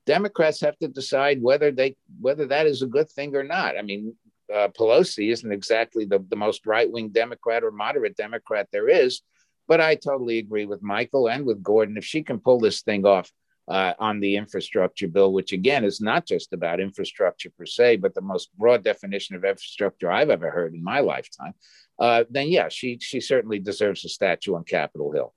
[0.06, 3.78] Democrats have to decide whether they whether that is a good thing or not.
[3.78, 4.14] I mean,
[4.52, 9.22] uh, Pelosi isn't exactly the, the most right wing Democrat or moderate Democrat there is,
[9.66, 11.96] but I totally agree with Michael and with Gordon.
[11.96, 13.32] If she can pull this thing off
[13.68, 18.14] uh, on the infrastructure bill, which again is not just about infrastructure per se, but
[18.14, 21.54] the most broad definition of infrastructure I've ever heard in my lifetime,
[21.98, 25.32] uh, then yeah, she she certainly deserves a statue on Capitol Hill.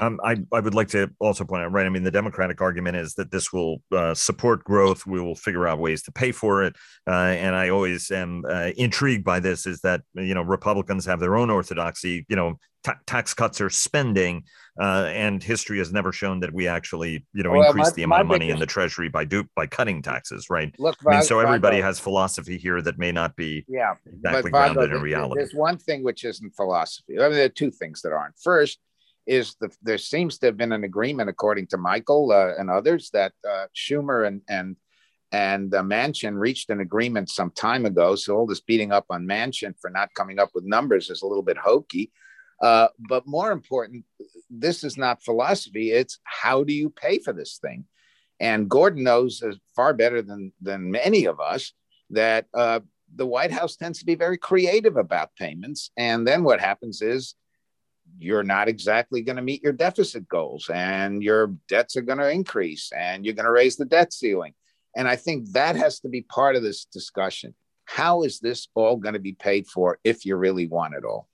[0.00, 1.86] Um, I, I would like to also point out, right?
[1.86, 5.06] I mean, the Democratic argument is that this will uh, support growth.
[5.06, 6.76] We will figure out ways to pay for it.
[7.06, 11.20] Uh, and I always am uh, intrigued by this is that, you know, Republicans have
[11.20, 12.58] their own orthodoxy, you know,
[13.06, 14.44] tax cuts are spending.
[14.80, 18.02] Uh, and history has never shown that we actually, you know, well, increase my, the
[18.04, 18.54] amount of money biggest...
[18.54, 20.72] in the treasury by do by cutting taxes, right?
[20.78, 24.92] Look, I mean, so everybody has philosophy here that may not be yeah, exactly grounded
[24.92, 25.40] in reality.
[25.40, 27.18] There's one thing which isn't philosophy.
[27.18, 28.38] I mean, there are two things that aren't.
[28.38, 28.78] First,
[29.28, 33.10] is the, there seems to have been an agreement, according to Michael uh, and others,
[33.12, 34.76] that uh, Schumer and and
[35.30, 38.16] and uh, Manchin reached an agreement some time ago.
[38.16, 41.26] So all this beating up on Manchin for not coming up with numbers is a
[41.26, 42.10] little bit hokey.
[42.62, 44.06] Uh, but more important,
[44.48, 45.92] this is not philosophy.
[45.92, 47.84] It's how do you pay for this thing?
[48.40, 49.42] And Gordon knows
[49.76, 51.72] far better than than many of us
[52.10, 52.80] that uh,
[53.14, 55.90] the White House tends to be very creative about payments.
[55.98, 57.34] And then what happens is
[58.18, 62.30] you're not exactly going to meet your deficit goals and your debts are going to
[62.30, 64.54] increase and you're going to raise the debt ceiling.
[64.96, 67.54] And I think that has to be part of this discussion.
[67.84, 71.28] How is this all going to be paid for if you really want it all?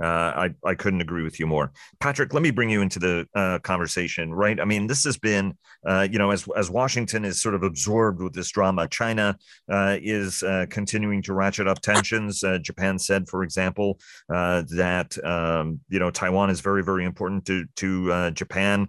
[0.00, 1.72] Uh, I, I couldn't agree with you more.
[2.00, 4.58] Patrick, let me bring you into the uh, conversation, right?
[4.58, 5.54] I mean, this has been,
[5.86, 9.36] uh, you know, as, as Washington is sort of absorbed with this drama, China
[9.70, 12.42] uh, is uh, continuing to ratchet up tensions.
[12.62, 18.30] Japan said, for example, that, um, you know, Taiwan is very, very important to, to
[18.30, 18.88] Japan.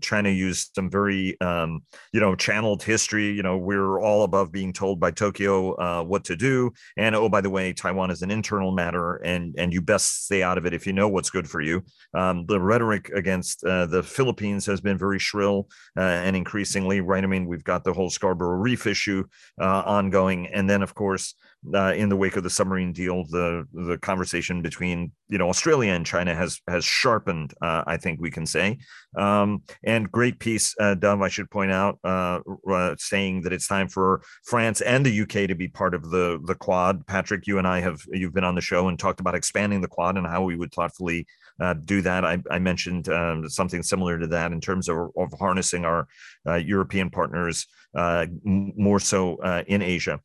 [0.00, 3.32] China used some very, um, you know, channeled history.
[3.32, 6.72] You know, we're all above being told by Tokyo what to do.
[6.96, 10.42] And, oh, by the way, Taiwan is an internal matter and, and you best stay
[10.42, 11.82] out of it if you know what's good for you.
[12.12, 17.24] Um, the rhetoric against uh, the Philippines has been very shrill uh, and increasingly, right?
[17.24, 19.24] I mean, we've got the whole Scarborough Reef issue
[19.58, 20.48] uh, ongoing.
[20.48, 21.34] And then, of course,
[21.74, 25.92] uh, in the wake of the submarine deal, the the conversation between you know Australia
[25.92, 27.54] and China has has sharpened.
[27.60, 28.78] Uh, I think we can say,
[29.16, 31.22] um, and great piece, uh, Dov.
[31.22, 35.48] I should point out, uh, uh, saying that it's time for France and the UK
[35.48, 37.06] to be part of the the Quad.
[37.06, 39.88] Patrick, you and I have you've been on the show and talked about expanding the
[39.88, 41.26] Quad and how we would thoughtfully
[41.60, 42.24] uh, do that.
[42.24, 46.06] I, I mentioned um, something similar to that in terms of, of harnessing our
[46.46, 50.20] uh, European partners uh, more so uh, in Asia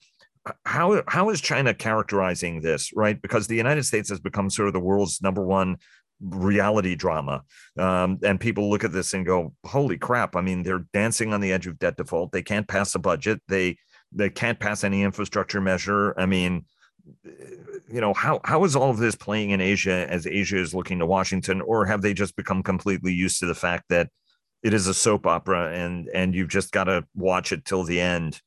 [0.66, 3.22] how how is China characterizing this, right?
[3.22, 5.78] Because the United States has become sort of the world's number one
[6.20, 7.44] reality drama,
[7.78, 11.42] um, and people look at this and go, "Holy crap!" I mean, they're dancing on
[11.42, 12.32] the edge of debt default.
[12.32, 13.42] They can't pass a budget.
[13.48, 13.78] They
[14.12, 16.20] they can't pass any infrastructure measure.
[16.20, 16.66] I mean,
[17.24, 21.00] you know, how how is all of this playing in Asia as Asia is looking
[21.00, 24.10] to Washington, or have they just become completely used to the fact that
[24.64, 28.02] it is a soap opera and and you've just got to watch it till the
[28.02, 28.42] end?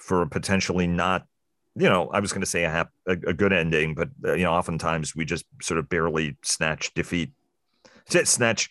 [0.00, 1.26] For potentially not
[1.76, 4.32] you know i was going to say a, hap- a, a, good ending but uh,
[4.32, 7.32] you know oftentimes we just sort of barely snatch defeat
[8.08, 8.70] snatch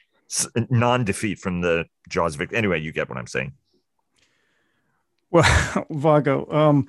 [0.69, 3.53] non-defeat from the jaws of victory anyway you get what i'm saying.
[5.31, 6.87] Well vago um,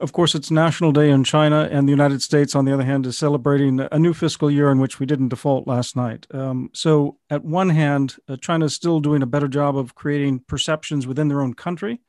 [0.00, 3.04] of course it's national day in china and the united states on the other hand
[3.04, 6.26] is celebrating a new fiscal year in which we didn't default last night.
[6.32, 10.40] Um, so at one hand uh, china is still doing a better job of creating
[10.48, 12.00] perceptions within their own country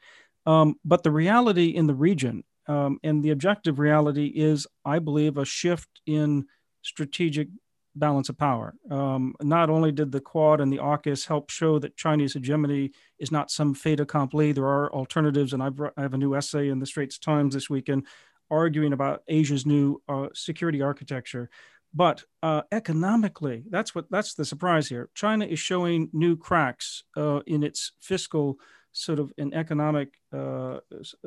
[0.45, 5.37] um, but the reality in the region um, and the objective reality is, I believe,
[5.37, 6.45] a shift in
[6.81, 7.49] strategic
[7.95, 8.73] balance of power.
[8.89, 13.31] Um, not only did the Quad and the AUKUS help show that Chinese hegemony is
[13.31, 15.53] not some fait accompli, there are alternatives.
[15.53, 18.07] And I've, I have a new essay in the Straits Times this weekend
[18.49, 21.49] arguing about Asia's new uh, security architecture.
[21.93, 25.09] But uh, economically, that's what that's the surprise here.
[25.13, 28.57] China is showing new cracks uh, in its fiscal
[28.93, 30.77] sort of an economic uh,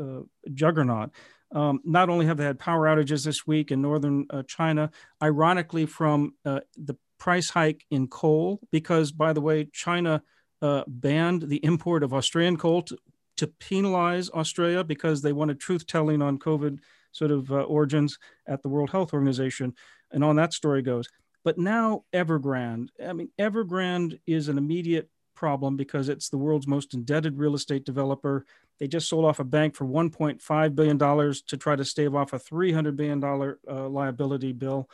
[0.00, 0.20] uh,
[0.55, 1.11] juggernaut.
[1.55, 4.90] Um, not only have they had power outages this week in northern uh, China,
[5.22, 10.22] ironically, from uh, the price hike in coal, because by the way, China
[10.62, 12.96] uh, banned the import of Australian coal to,
[13.37, 16.79] to, penalize Australia because they wanted truth telling on COVID
[17.12, 19.74] sort of uh, origins at the World Health Organization.
[20.11, 21.09] And on that story goes.
[21.44, 26.94] But now Evergrande, I mean, Evergrande is an immediate problem because it's the world's most
[26.94, 28.44] indebted real estate developer.
[28.81, 32.38] They just sold off a bank for $1.5 billion to try to stave off a
[32.38, 34.88] $300 billion uh, liability bill.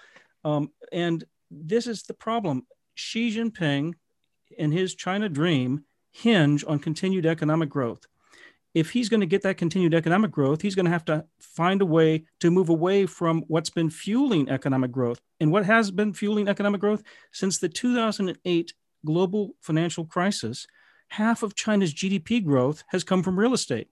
[0.44, 2.66] Um, and this is the problem.
[2.94, 3.94] Xi Jinping
[4.58, 8.06] and his China dream hinge on continued economic growth.
[8.74, 11.82] If he's going to get that continued economic growth, he's going to have to find
[11.82, 15.20] a way to move away from what's been fueling economic growth.
[15.40, 17.02] And what has been fueling economic growth
[17.32, 18.72] since the 2008
[19.04, 20.66] global financial crisis,
[21.08, 23.88] half of China's GDP growth has come from real estate.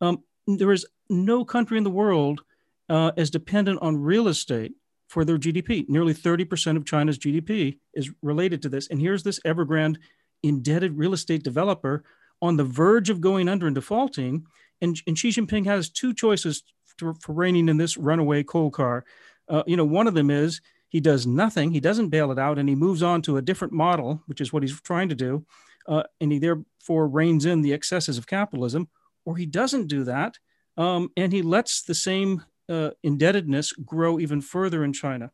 [0.00, 2.42] Um, there is no country in the world
[2.88, 4.72] uh, as dependent on real estate
[5.08, 5.88] for their GDP.
[5.88, 8.88] Nearly 30% of China's GDP is related to this.
[8.88, 9.96] And here's this Evergrande
[10.42, 12.04] indebted real estate developer
[12.40, 14.46] on the verge of going under and defaulting.
[14.80, 16.62] And, and Xi Jinping has two choices
[16.96, 19.04] for, for reining in this runaway coal car.
[19.48, 22.58] Uh, you know, one of them is he does nothing, he doesn't bail it out,
[22.58, 25.44] and he moves on to a different model, which is what he's trying to do.
[25.86, 28.88] Uh, and he therefore reins in the excesses of capitalism,
[29.24, 30.36] or he doesn't do that,
[30.76, 35.30] um, and he lets the same uh, indebtedness grow even further in China.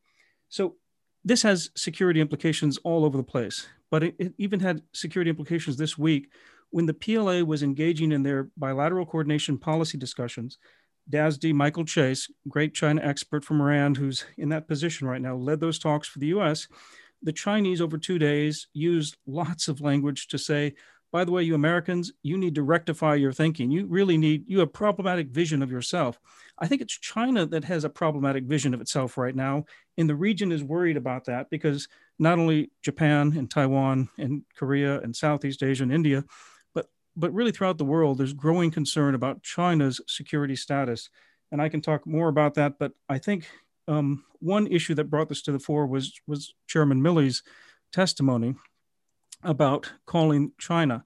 [0.49, 0.77] So
[1.25, 5.77] this has security implications all over the place, but it, it even had security implications
[5.77, 6.29] this week
[6.71, 10.59] when the PLA was engaging in their bilateral coordination policy discussions.
[11.11, 15.61] DASD Michael Chase, great China expert from RAND, who's in that position right now, led
[15.61, 16.69] those talks for the US.
[17.23, 20.75] The Chinese, over two days, used lots of language to say,
[21.13, 23.71] by the way, you Americans, you need to rectify your thinking.
[23.71, 26.19] You really need, you have problematic vision of yourself.
[26.59, 29.65] I think it's China that has a problematic vision of itself right now.
[29.97, 31.87] And the region is worried about that because
[32.19, 36.25] not only Japan and Taiwan and Korea and Southeast Asia and India,
[37.17, 41.11] but, really throughout the world, there's growing concern about China's security status.
[41.53, 43.49] And I can talk more about that, but I think
[43.87, 47.43] um, one issue that brought this to the fore was, was Chairman Milley's
[47.93, 48.55] testimony
[49.43, 51.05] about calling China.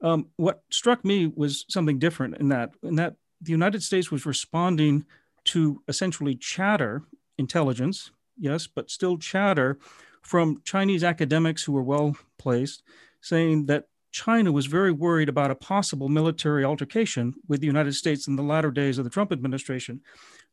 [0.00, 4.26] Um, what struck me was something different in that, in that the United States was
[4.26, 5.04] responding
[5.44, 7.02] to essentially chatter,
[7.38, 9.78] intelligence, yes, but still chatter
[10.22, 12.82] from Chinese academics who were well placed,
[13.20, 18.26] saying that China was very worried about a possible military altercation with the United States
[18.26, 20.00] in the latter days of the Trump administration.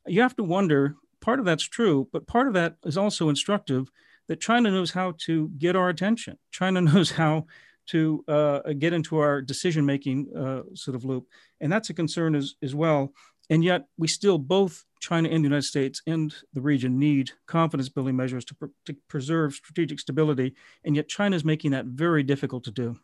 [0.06, 3.89] You have to wonder part of that's true, but part of that is also instructive
[4.28, 6.38] that China knows how to get our attention.
[6.52, 7.46] China knows how
[7.88, 11.28] to uh, get into our decision making uh, sort of loop.
[11.62, 13.13] And that's a concern as, as well.
[13.50, 17.89] And yet, we still, both China and the United States and the region, need confidence
[17.89, 20.56] building measures to, pr- to preserve strategic stability.
[20.84, 22.98] And yet, China is making that very difficult to do.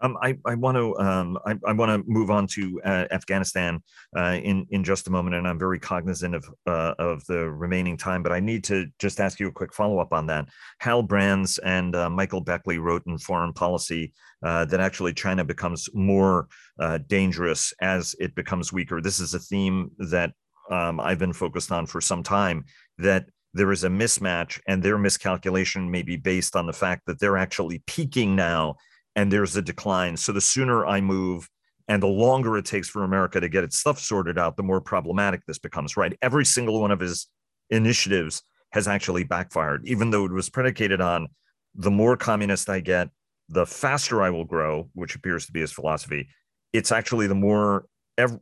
[0.00, 3.82] Um, I, I want to um, I, I want to move on to uh, Afghanistan
[4.16, 7.96] uh, in in just a moment, and I'm very cognizant of uh, of the remaining
[7.96, 8.22] time.
[8.22, 10.48] But I need to just ask you a quick follow up on that.
[10.78, 15.88] Hal Brands and uh, Michael Beckley wrote in Foreign Policy uh, that actually China becomes
[15.94, 19.00] more uh, dangerous as it becomes weaker.
[19.00, 20.32] This is a theme that
[20.70, 22.64] um, I've been focused on for some time.
[22.98, 27.18] That there is a mismatch, and their miscalculation may be based on the fact that
[27.18, 28.76] they're actually peaking now
[29.18, 30.16] and there's a decline.
[30.16, 31.48] So the sooner I move
[31.88, 34.80] and the longer it takes for America to get its stuff sorted out, the more
[34.80, 36.16] problematic this becomes, right?
[36.22, 37.26] Every single one of his
[37.68, 41.26] initiatives has actually backfired, even though it was predicated on
[41.74, 43.08] the more communist I get,
[43.48, 46.28] the faster I will grow, which appears to be his philosophy.
[46.72, 47.86] It's actually the more,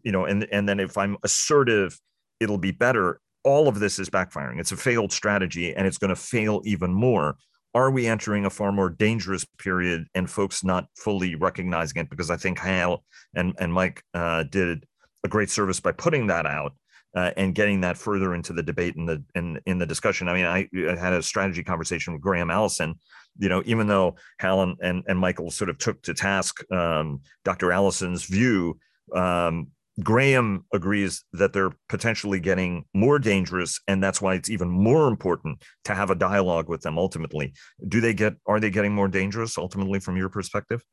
[0.03, 1.99] you know, and, and then if I'm assertive,
[2.39, 3.19] it'll be better.
[3.45, 4.61] All of this is backfiring.
[4.61, 7.39] It's a failed strategy and it's going to fail even more
[7.77, 12.09] are we entering a far more dangerous period and folks not fully recognizing it?
[12.09, 14.87] Because I think Hal and, and Mike uh, did
[15.25, 16.73] a great service by putting that out
[17.15, 20.27] uh, and getting that further into the debate and the in, in the discussion.
[20.27, 22.95] I mean, I, I, had a strategy conversation with Graham Allison.
[23.39, 27.21] You know, even though Hal and, and, and Michael sort of took to task um,
[27.45, 27.73] Dr.
[27.73, 28.79] Allison's view,
[29.15, 29.69] um,
[30.03, 35.63] Graham agrees that they're potentially getting more dangerous, and that's why it's even more important
[35.85, 36.99] to have a dialogue with them.
[36.99, 37.55] Ultimately,
[37.89, 38.35] do they get?
[38.47, 39.57] Are they getting more dangerous?
[39.57, 40.85] Ultimately, from your perspective?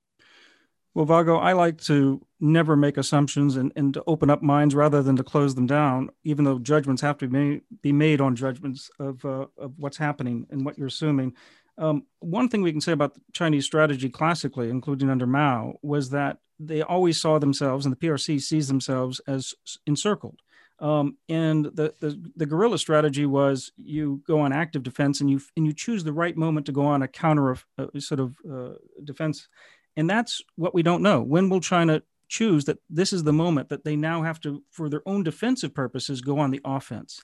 [0.94, 5.02] Well, Vago, I like to never make assumptions and, and to open up minds rather
[5.02, 8.36] than to close them down, even though judgments have to be made, be made on
[8.36, 11.34] judgments of, uh, of what's happening and what you're assuming.
[11.78, 16.38] Um, one thing we can say about Chinese strategy classically, including under Mao, was that
[16.60, 19.54] they always saw themselves, and the PRC sees themselves as
[19.88, 20.40] encircled.
[20.80, 25.40] Um, and the, the, the guerrilla strategy was you go on active defense and you
[25.56, 28.36] and you choose the right moment to go on a counter of uh, sort of
[28.50, 29.48] uh, defense,
[29.96, 31.22] and that's what we don't know.
[31.22, 34.90] When will China choose that this is the moment that they now have to, for
[34.90, 37.22] their own defensive purposes, go on the offense?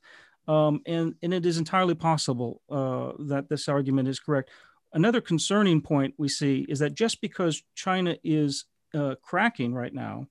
[0.49, 4.49] Um, and and it is entirely possible uh, that this argument is correct.
[4.91, 10.27] Another concerning point we see is that just because China is uh, cracking right now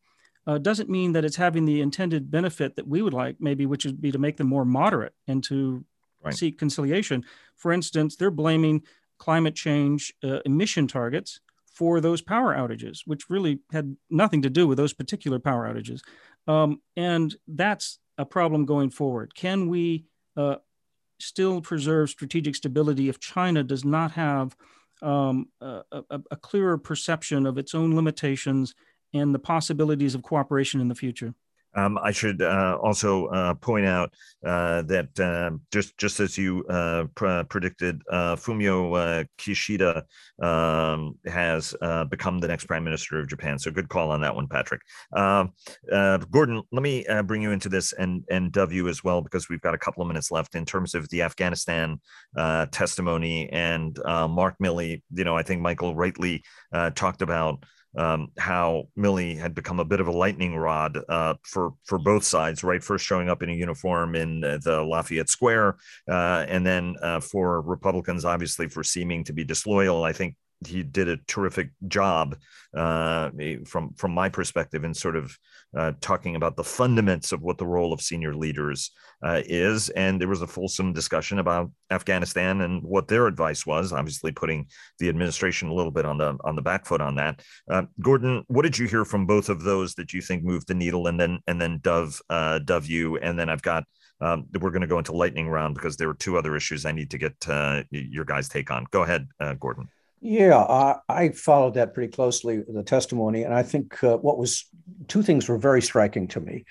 [0.48, 3.84] uh, doesn't mean that it's having the intended benefit that we would like, maybe, which
[3.84, 5.84] would be to make them more moderate and to
[6.24, 6.34] right.
[6.34, 7.24] seek conciliation.
[7.54, 8.82] For instance, they're blaming
[9.18, 11.40] climate change uh, emission targets
[11.72, 16.00] for those power outages, which really had nothing to do with those particular power outages.
[16.48, 19.34] Um, and that's a problem going forward.
[19.34, 20.04] Can we
[20.36, 20.56] uh,
[21.18, 24.56] still preserve strategic stability if China does not have
[25.00, 28.74] um, a, a, a clearer perception of its own limitations
[29.14, 31.34] and the possibilities of cooperation in the future?
[31.78, 34.12] Um, I should uh, also uh, point out
[34.44, 40.02] uh, that um, just just as you uh, pr- predicted, uh, Fumio uh, Kishida
[40.42, 41.74] um, has
[42.10, 43.58] become the next prime minister of Japan.
[43.58, 44.82] So good call on that one, Patrick.
[45.12, 45.52] Um,
[46.30, 49.60] Gordon, let me bring you into this and and Dov you as well because we've
[49.60, 52.00] got a couple of minutes left in terms of the Afghanistan
[52.70, 55.02] testimony and Mark Milley.
[55.12, 56.42] You know, I think Michael rightly
[56.94, 57.64] talked about
[57.98, 62.24] um, how Milley had become a bit of a lightning rod uh, for for both
[62.24, 62.64] sides.
[62.64, 65.76] Right, first showing up in a uniform in the Lafayette Square,
[66.08, 70.04] uh, and then uh, for Republicans, obviously for seeming to be disloyal.
[70.04, 70.36] I think
[70.66, 72.36] he did a terrific job
[72.76, 73.30] uh,
[73.66, 75.36] from from my perspective in sort of
[75.76, 78.90] uh, talking about the fundaments of what the role of senior leaders
[79.24, 79.88] uh, is.
[79.90, 83.92] And there was a fulsome discussion about Afghanistan and what their advice was.
[83.92, 84.66] Obviously, putting
[84.98, 87.42] the administration a little bit on the on the back foot on that.
[87.70, 90.74] Uh, Gordon, what did you hear from both of those that you think moved the
[90.74, 91.06] needle?
[91.06, 93.84] And then and then Dov uh, Dov you, and then I've got
[94.20, 96.90] um, we're going to go into lightning round because there are two other issues I
[96.90, 98.86] need to get uh, your guys' take on.
[98.90, 99.28] Go ahead,
[99.60, 99.88] Gordon.
[100.20, 103.44] Yeah, I, I, followed that pretty closely, the testimony.
[103.44, 104.64] And I think uh, what was
[105.06, 106.64] two things were very striking to me.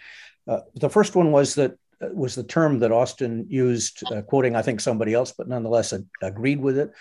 [0.48, 4.56] Uh, the first one was that uh, was the term that Austin used, uh, quoting,
[4.56, 6.92] I think, somebody else, but nonetheless agreed with it,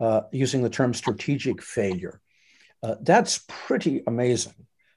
[0.00, 2.20] uh, using the term strategic failure.
[2.82, 4.54] Uh, that's pretty amazing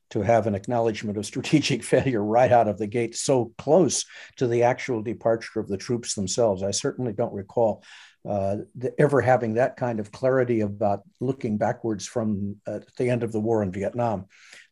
[0.09, 4.05] to have an acknowledgement of strategic failure right out of the gate, so close
[4.37, 6.63] to the actual departure of the troops themselves.
[6.63, 7.83] I certainly don't recall
[8.27, 13.21] uh, the, ever having that kind of clarity about looking backwards from uh, the end
[13.21, 14.25] of the war in Vietnam.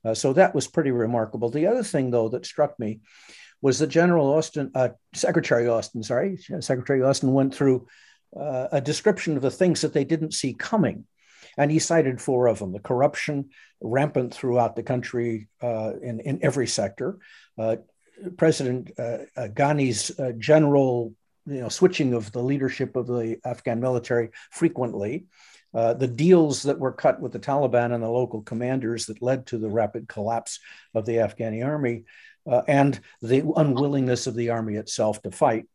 [0.04, 1.50] Uh, so that was pretty remarkable.
[1.50, 3.02] The other thing, though, that struck me
[3.62, 7.88] was that General Austin, uh, Secretary Austin, sorry, Secretary Austin went through
[8.36, 11.06] uh, a description of the things that they didn't see coming.
[11.56, 16.66] And he cited four of them the corruption rampant throughout the country in, in every
[16.66, 17.20] sector.
[18.38, 21.14] President Ghani's general
[21.46, 25.26] you know, switching of the leadership of the Afghan military frequently.
[25.74, 29.48] Uh, the deals that were cut with the Taliban and the local commanders that led
[29.48, 30.60] to the rapid collapse
[30.94, 32.04] of the Afghani army,
[32.50, 35.66] uh, and the unwillingness of the army itself to fight.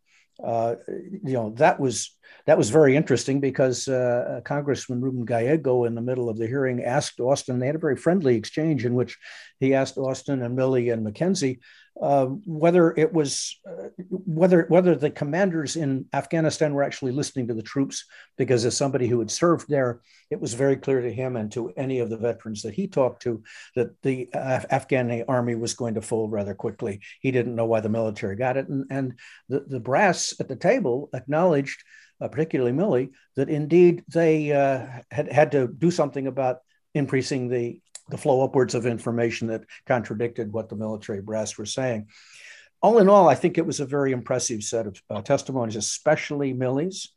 [0.43, 2.17] Uh, you know that was
[2.47, 6.85] that was very interesting because uh, Congressman Ruben Gallego, in the middle of the hearing,
[6.85, 7.59] asked Austin.
[7.59, 9.19] They had a very friendly exchange in which
[9.59, 11.59] he asked Austin and Milley and McKenzie
[12.01, 17.55] uh, whether it was uh, whether whether the commanders in Afghanistan were actually listening to
[17.55, 18.05] the troops,
[18.37, 21.71] because as somebody who had served there, it was very clear to him and to
[21.77, 23.43] any of the veterans that he talked to
[23.75, 27.01] that the Af- Afghan army was going to fold rather quickly.
[27.21, 29.15] He didn't know why the military got it, and, and
[29.49, 31.83] the, the brass at the table acknowledged,
[32.21, 36.59] uh, particularly Milley, that indeed they uh, had had to do something about
[36.95, 42.09] increasing the the flow upwards of information that contradicted what the military brass were saying.
[42.81, 46.53] All in all, I think it was a very impressive set of uh, testimonies, especially
[46.53, 47.13] Milley's.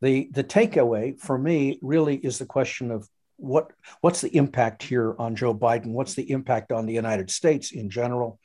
[0.00, 5.14] The, the takeaway for me really is the question of what, what's the impact here
[5.18, 5.92] on Joe Biden?
[5.92, 8.38] What's the impact on the United States in general?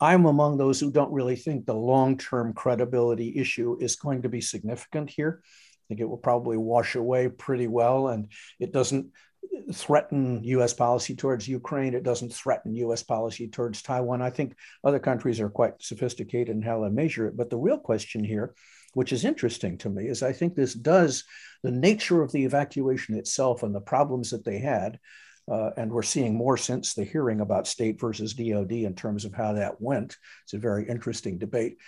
[0.00, 4.28] I'm among those who don't really think the long term credibility issue is going to
[4.28, 5.42] be significant here.
[5.42, 9.12] I think it will probably wash away pretty well, and it doesn't
[9.72, 10.74] threaten U.S.
[10.74, 11.94] policy towards Ukraine.
[11.94, 13.02] It doesn't threaten U.S.
[13.02, 14.22] policy towards Taiwan.
[14.22, 17.36] I think other countries are quite sophisticated in how they measure it.
[17.36, 18.54] But the real question here,
[18.94, 21.24] which is interesting to me, is I think this does
[21.62, 24.98] the nature of the evacuation itself and the problems that they had.
[25.50, 29.34] Uh, and we're seeing more since the hearing about state versus DOD in terms of
[29.34, 30.16] how that went.
[30.44, 31.78] It's a very interesting debate.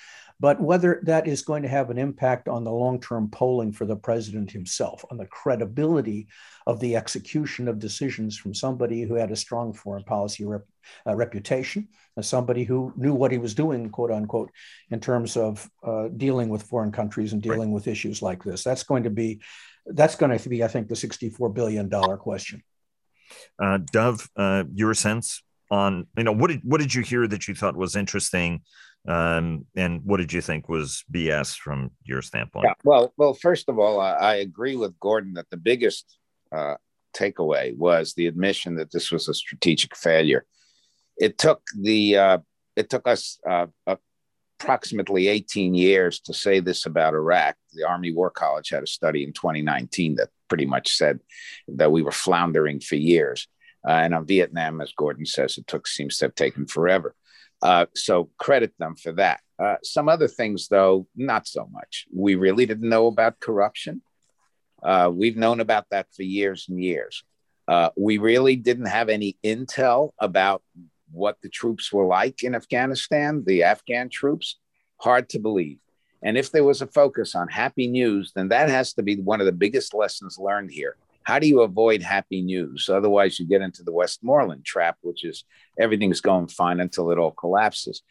[0.42, 3.84] But whether that is going to have an impact on the long term polling for
[3.84, 6.26] the president himself, on the credibility
[6.66, 10.64] of the execution of decisions from somebody who had a strong foreign policy rep,
[11.06, 11.86] uh, reputation,
[12.16, 14.50] as somebody who knew what he was doing, quote unquote,
[14.90, 17.74] in terms of uh, dealing with foreign countries and dealing right.
[17.74, 18.64] with issues like this.
[18.64, 19.40] That's going to be,
[19.86, 22.64] that's going to be, I think, the $64 billion question.
[23.60, 25.40] Uh, Dov, uh, your sense
[25.70, 28.62] on, you know, what did, what did you hear that you thought was interesting
[29.08, 32.66] um, and what did you think was BS from your standpoint?
[32.66, 36.16] Yeah, well, well, first of all, I, I agree with Gordon that the biggest
[36.54, 36.76] uh,
[37.16, 40.46] takeaway was the admission that this was a strategic failure.
[41.16, 42.38] It took the uh,
[42.76, 43.66] it took us uh,
[44.60, 47.56] approximately 18 years to say this about Iraq.
[47.72, 51.20] The Army War College had a study in 2019 that pretty much said
[51.68, 53.48] that we were floundering for years.
[53.86, 57.16] Uh, and on Vietnam, as Gordon says, it took seems to have taken forever.
[57.62, 59.40] Uh, so credit them for that.
[59.58, 62.06] Uh, some other things, though, not so much.
[62.12, 64.02] We really didn't know about corruption.
[64.82, 67.22] Uh, we've known about that for years and years.
[67.68, 70.62] Uh, we really didn't have any intel about
[71.12, 74.58] what the troops were like in Afghanistan, the Afghan troops.
[75.00, 75.78] Hard to believe.
[76.24, 79.40] And if there was a focus on happy news, then that has to be one
[79.40, 80.96] of the biggest lessons learned here.
[81.24, 82.88] How do you avoid happy news?
[82.88, 85.44] Otherwise, you get into the Westmoreland trap, which is
[85.78, 88.02] everything's going fine until it all collapses.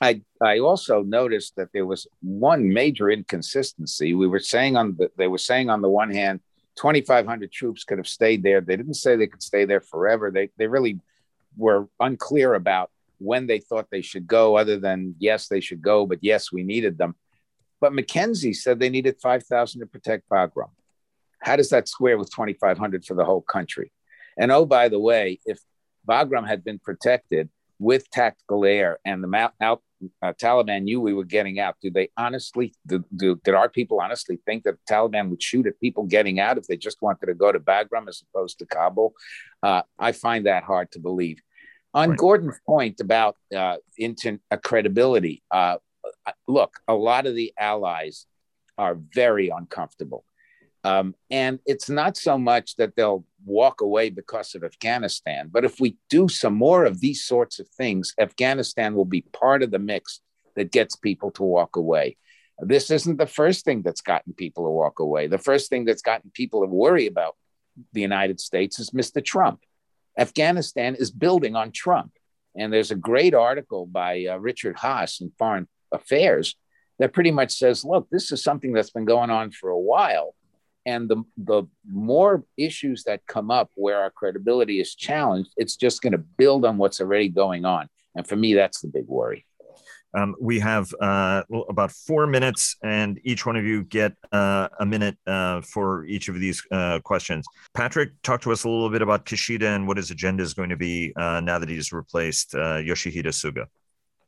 [0.00, 4.14] I, I also noticed that there was one major inconsistency.
[4.14, 6.40] We were saying on the, they were saying on the one hand,
[6.76, 8.60] 2,500 troops could have stayed there.
[8.60, 10.30] They didn't say they could stay there forever.
[10.30, 11.00] They, they really
[11.56, 16.06] were unclear about when they thought they should go, other than yes, they should go,
[16.06, 17.14] but yes, we needed them.
[17.80, 20.70] But McKenzie said they needed 5,000 to protect Bagram.
[21.46, 23.92] How does that square with 2,500 for the whole country?
[24.36, 25.60] And oh, by the way, if
[26.04, 29.28] Bagram had been protected with tactical air and the
[29.62, 29.76] uh,
[30.42, 34.40] Taliban knew we were getting out, do they honestly, do, do, did our people honestly
[34.44, 37.34] think that the Taliban would shoot at people getting out if they just wanted to
[37.34, 39.14] go to Bagram as opposed to Kabul?
[39.62, 41.38] Uh, I find that hard to believe.
[41.94, 42.18] On right.
[42.18, 45.76] Gordon's point about uh, into uh, credibility, uh,
[46.26, 48.26] uh, look, a lot of the allies
[48.76, 50.24] are very uncomfortable.
[50.86, 55.80] Um, and it's not so much that they'll walk away because of Afghanistan, but if
[55.80, 59.80] we do some more of these sorts of things, Afghanistan will be part of the
[59.80, 60.20] mix
[60.54, 62.16] that gets people to walk away.
[62.60, 65.26] This isn't the first thing that's gotten people to walk away.
[65.26, 67.34] The first thing that's gotten people to worry about
[67.92, 69.24] the United States is Mr.
[69.24, 69.64] Trump.
[70.16, 72.12] Afghanistan is building on Trump.
[72.56, 76.54] And there's a great article by uh, Richard Haass in Foreign Affairs
[77.00, 80.36] that pretty much says, look, this is something that's been going on for a while.
[80.86, 86.00] And the, the more issues that come up where our credibility is challenged, it's just
[86.00, 87.88] going to build on what's already going on.
[88.14, 89.44] And for me, that's the big worry.
[90.14, 94.86] Um, we have uh, about four minutes, and each one of you get uh, a
[94.86, 97.44] minute uh, for each of these uh, questions.
[97.74, 100.70] Patrick, talk to us a little bit about Kishida and what his agenda is going
[100.70, 103.66] to be uh, now that he's replaced uh, Yoshihide Suga.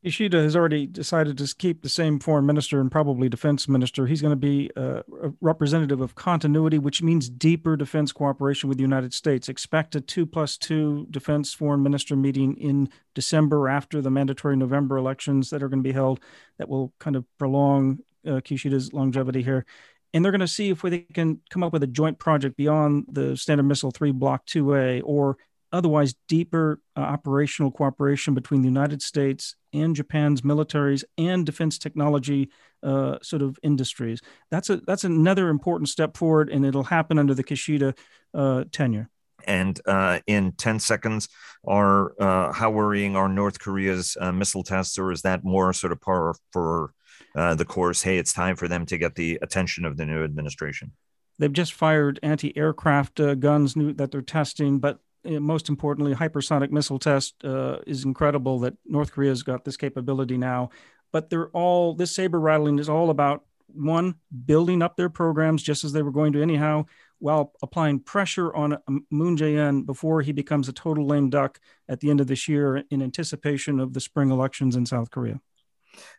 [0.05, 4.07] Kishida has already decided to keep the same foreign minister and probably defense minister.
[4.07, 5.03] He's going to be a
[5.40, 9.49] representative of continuity, which means deeper defense cooperation with the United States.
[9.49, 14.96] Expect a two plus two defense foreign minister meeting in December after the mandatory November
[14.96, 16.20] elections that are going to be held
[16.59, 19.66] that will kind of prolong uh, Kishida's longevity here.
[20.14, 23.07] And they're going to see if they can come up with a joint project beyond
[23.11, 25.36] the Standard Missile 3 Block 2A or
[25.73, 32.51] otherwise deeper uh, operational cooperation between the United States and Japan's militaries and defense technology
[32.83, 34.21] uh, sort of industries.
[34.51, 37.97] That's a that's another important step forward, and it'll happen under the Kishida
[38.35, 39.11] uh, tenure.
[39.47, 41.29] And uh, in 10 seconds,
[41.66, 45.93] are uh, how worrying are North Korea's uh, missile tests, or is that more sort
[45.93, 46.93] of par for
[47.35, 48.03] the course?
[48.03, 50.93] Hey, it's time for them to get the attention of the new administration.
[51.39, 54.99] They've just fired anti-aircraft guns new, that they're testing, but uh,
[55.29, 60.70] most importantly, hypersonic missile test uh, is incredible that North Korea's got this capability now.
[61.12, 64.14] But they're all this saber rattling is all about one
[64.47, 66.87] building up their programs just as they were going to anyhow,
[67.18, 68.79] while applying pressure on
[69.11, 72.85] Moon Jae-in before he becomes a total lame duck at the end of this year
[72.91, 75.41] in anticipation of the spring elections in South Korea.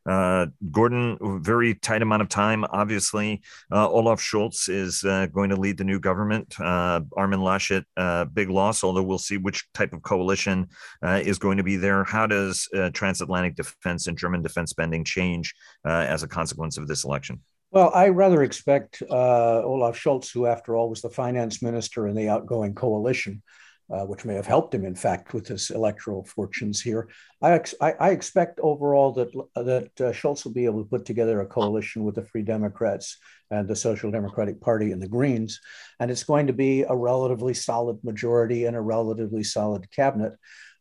[0.06, 2.66] Uh, Gordon, very tight amount of time.
[2.70, 3.42] Obviously,
[3.72, 6.56] uh, Olaf Scholz is uh, going to lead the new government.
[6.60, 10.68] Uh, Armin Laschet, uh, big loss, although we'll see which type of coalition
[11.04, 12.04] uh, is going to be there.
[12.04, 15.54] How does transatlantic defense and German defense spending change
[15.86, 17.42] as a consequence of this election?
[17.72, 22.30] Well, I rather expect Olaf Scholz, who, after all, was the finance minister in the
[22.30, 23.44] outgoing coalition,
[23.92, 27.10] uh, which may have helped him, in fact, with his electoral fortunes here.
[27.42, 31.06] I, ex- I, I expect overall that that uh, Scholz will be able to put
[31.06, 33.18] together a coalition with the Free Democrats
[33.52, 35.60] and the Social Democratic Party and the Greens,
[36.00, 40.34] and it's going to be a relatively solid majority and a relatively solid cabinet.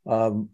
[0.08, 0.48] Um,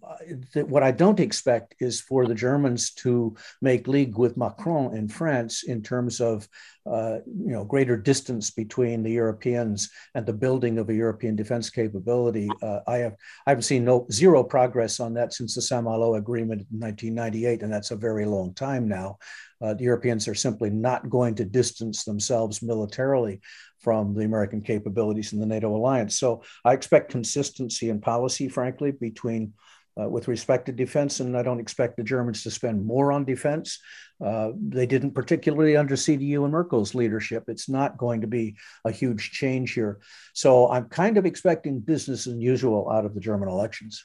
[0.55, 5.62] what I don't expect is for the Germans to make league with Macron in France
[5.62, 6.48] in terms of
[6.86, 11.70] uh, you know greater distance between the Europeans and the building of a European defense
[11.70, 12.50] capability.
[12.61, 13.14] Uh, I have
[13.46, 17.72] I have seen no zero progress on that since the Saint-Malo Agreement in 1998, and
[17.72, 19.18] that's a very long time now.
[19.65, 23.41] Uh, the Europeans are simply not going to distance themselves militarily
[23.81, 26.19] from the American capabilities in the NATO alliance.
[26.19, 29.55] So I expect consistency in policy, frankly, between
[29.99, 33.25] uh, with respect to defense, and I don't expect the Germans to spend more on
[33.25, 33.79] defense.
[34.25, 37.45] Uh, they didn't particularly under CDU and Merkel's leadership.
[37.47, 40.01] It's not going to be a huge change here.
[40.33, 44.05] So I'm kind of expecting business as usual out of the German elections.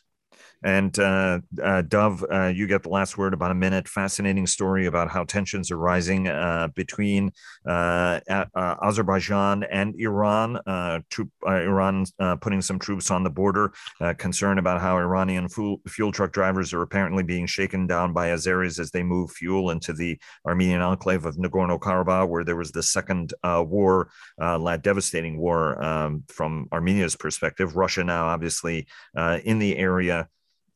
[0.64, 3.88] And uh, uh, Dov, uh, you get the last word about a minute.
[3.88, 7.32] Fascinating story about how tensions are rising uh, between
[7.66, 10.60] uh, uh, Azerbaijan and Iran.
[11.10, 12.05] troop, Iran
[12.41, 13.72] putting some troops on the border.
[14.18, 18.80] concern about how Iranian fuel, fuel truck drivers are apparently being shaken down by Azeris
[18.80, 22.84] as they move fuel into the Armenian enclave of Nagorno Karabakh, where there was the
[22.84, 24.10] second war,
[24.82, 27.78] devastating war um, from Armenia's perspective.
[27.78, 28.88] Russia now obviously
[29.43, 30.28] in the area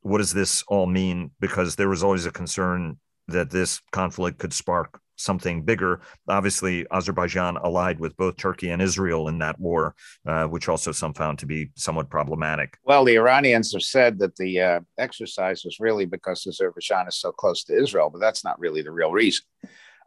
[0.04, 1.32] what does this all mean?
[1.40, 3.00] Because there was always a concern
[3.30, 6.02] that this conflict could spark something bigger.
[6.28, 9.96] Obviously, Azerbaijan allied with both Turkey and Israel in that war,
[10.28, 12.78] uh, which also some found to be somewhat problematic.
[12.84, 17.32] Well, the Iranians have said that the uh, exercise was really because Azerbaijan is so
[17.32, 19.46] close to Israel, but that's not really the real reason.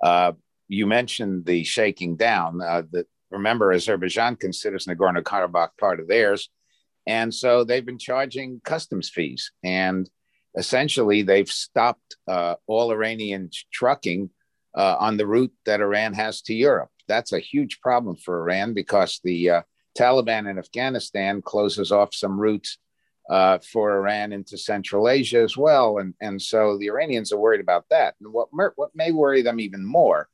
[0.03, 0.33] Uh,
[0.69, 2.61] you mentioned the shaking down.
[2.61, 6.51] Uh, that remember, Azerbaijan considers Nagorno Karabakh part of theirs.
[7.07, 9.53] And so they've been charging customs fees.
[9.63, 10.09] And
[10.57, 14.31] essentially, they've stopped uh, all Iranian trucking
[14.77, 16.91] uh, on the route that Iran has to Europe.
[17.09, 19.63] That's a huge problem for Iran because the uh,
[19.97, 22.79] Taliban in Afghanistan closes off some routes
[23.31, 25.99] uh, for Iran into Central Asia as well.
[25.99, 28.15] And, and so the Iranians are worried about that.
[28.21, 30.29] And what, what may worry them even more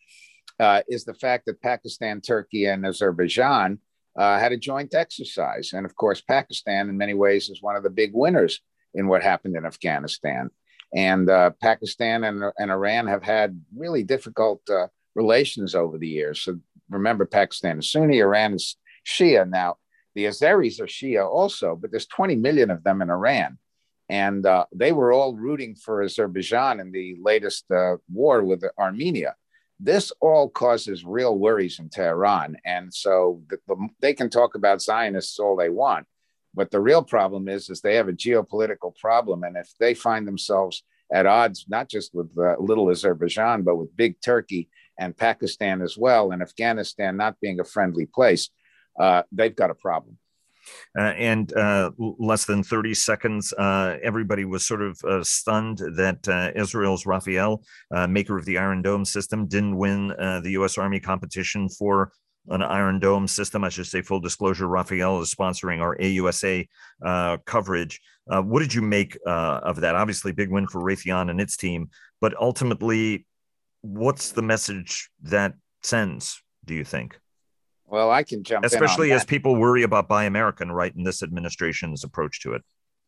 [0.59, 3.79] uh, is the fact that Pakistan, Turkey, and Azerbaijan
[4.17, 5.73] uh, had a joint exercise.
[5.73, 8.61] And of course, Pakistan, in many ways, is one of the big winners
[8.95, 10.51] in what happened in Afghanistan.
[10.95, 16.43] And uh, Pakistan and, and Iran have had really difficult uh, relations over the years.
[16.43, 16.59] So
[16.91, 19.49] remember, Pakistan is Sunni, Iran is Shia.
[19.49, 19.77] Now,
[20.15, 23.59] the Azeris are Shia also, but there's 20 million of them in Iran.
[24.11, 29.35] And uh, they were all rooting for Azerbaijan in the latest uh, war with Armenia
[29.83, 32.57] this all causes real worries in Tehran.
[32.65, 36.07] And so the, the, they can talk about Zionists all they want.
[36.55, 39.43] But the real problem is, is they have a geopolitical problem.
[39.43, 43.97] And if they find themselves at odds, not just with uh, little Azerbaijan, but with
[43.97, 44.69] big Turkey
[44.99, 48.51] and Pakistan as well, and Afghanistan not being a friendly place,
[49.01, 50.19] uh, they've got a problem.
[50.99, 56.27] Uh, and uh, less than 30 seconds, uh, everybody was sort of uh, stunned that
[56.29, 57.63] uh, Israel's Rafael,
[57.95, 60.79] uh, maker of the Iron Dome system, didn't win the U.S.
[60.79, 62.13] Army competition for
[62.49, 63.65] an Iron Dome system.
[63.65, 66.67] I should say, full disclosure, Rafael is sponsoring our AUSA
[67.45, 68.01] coverage.
[68.27, 69.95] what did you make of that?
[69.95, 71.91] Obviously, big win for Raytheon and its team,
[72.21, 73.27] but ultimately,
[73.83, 77.19] what's the message that sends, do you think?
[77.93, 80.97] Well, I can jump especially as people worry about Buy American, right?
[80.97, 82.63] In this administration's approach to it.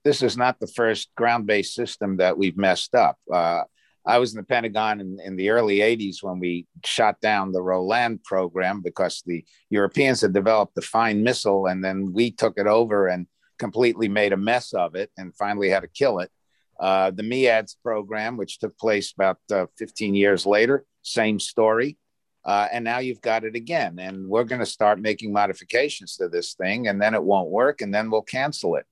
[0.04, 3.16] This is not the first ground-based system that we've messed up.
[3.32, 3.62] Uh,
[4.04, 7.62] I was in the Pentagon in, in, the early 80s when we shot down the
[7.62, 12.66] Roland program because the Europeans had developed the fine missile and then we took it
[12.66, 13.26] over and
[13.58, 16.30] completely made a mess of it and finally had to kill it.
[16.78, 21.96] Uh, the MEADS program, which took place about uh, 15 years later, same story.
[22.44, 23.98] Uh, and now you've got it again.
[23.98, 27.80] And we're going to start making modifications to this thing, and then it won't work,
[27.80, 28.86] and then we'll cancel it.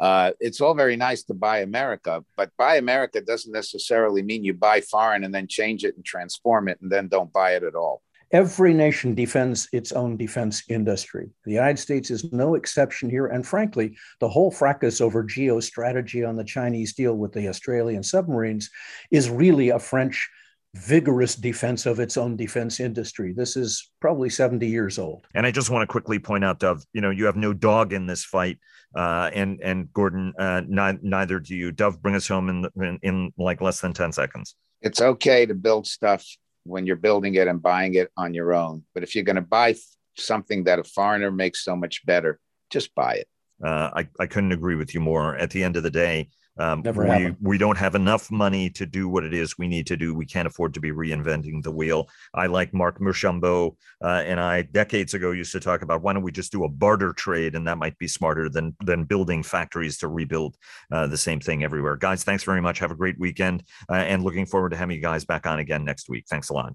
[0.00, 4.54] Uh, it's all very nice to buy America, but buy America doesn't necessarily mean you
[4.54, 7.74] buy foreign and then change it and transform it and then don't buy it at
[7.74, 8.02] all.
[8.30, 11.30] Every nation defends its own defense industry.
[11.46, 13.26] The United States is no exception here.
[13.26, 18.70] And frankly, the whole fracas over geostrategy on the Chinese deal with the Australian submarines
[19.10, 20.28] is really a French
[20.74, 23.32] vigorous defense of its own defense industry.
[23.32, 25.26] This is probably 70 years old.
[25.34, 27.92] And I just want to quickly point out, Dov, you know, you have no dog
[27.92, 28.58] in this fight.
[28.94, 31.72] Uh, and and Gordon, uh, ni- neither do you.
[31.72, 34.54] Dov, bring us home in, in, in like less than 10 seconds.
[34.80, 36.24] It's okay to build stuff
[36.64, 38.84] when you're building it and buying it on your own.
[38.94, 39.74] But if you're going to buy
[40.16, 42.38] something that a foreigner makes so much better,
[42.70, 43.28] just buy it.
[43.62, 45.36] Uh, I, I couldn't agree with you more.
[45.36, 46.28] At the end of the day,
[46.58, 47.36] um, Never we, happened.
[47.40, 50.14] we don't have enough money to do what it is we need to do.
[50.14, 52.08] We can't afford to be reinventing the wheel.
[52.34, 56.22] I like Mark Merchambeau uh, and I decades ago used to talk about why don't
[56.22, 59.98] we just do a barter trade and that might be smarter than than building factories
[59.98, 60.56] to rebuild
[60.92, 61.96] uh, the same thing everywhere.
[61.96, 62.78] Guys, thanks very much.
[62.78, 65.84] Have a great weekend uh, and looking forward to having you guys back on again
[65.84, 66.24] next week.
[66.28, 66.74] Thanks a lot.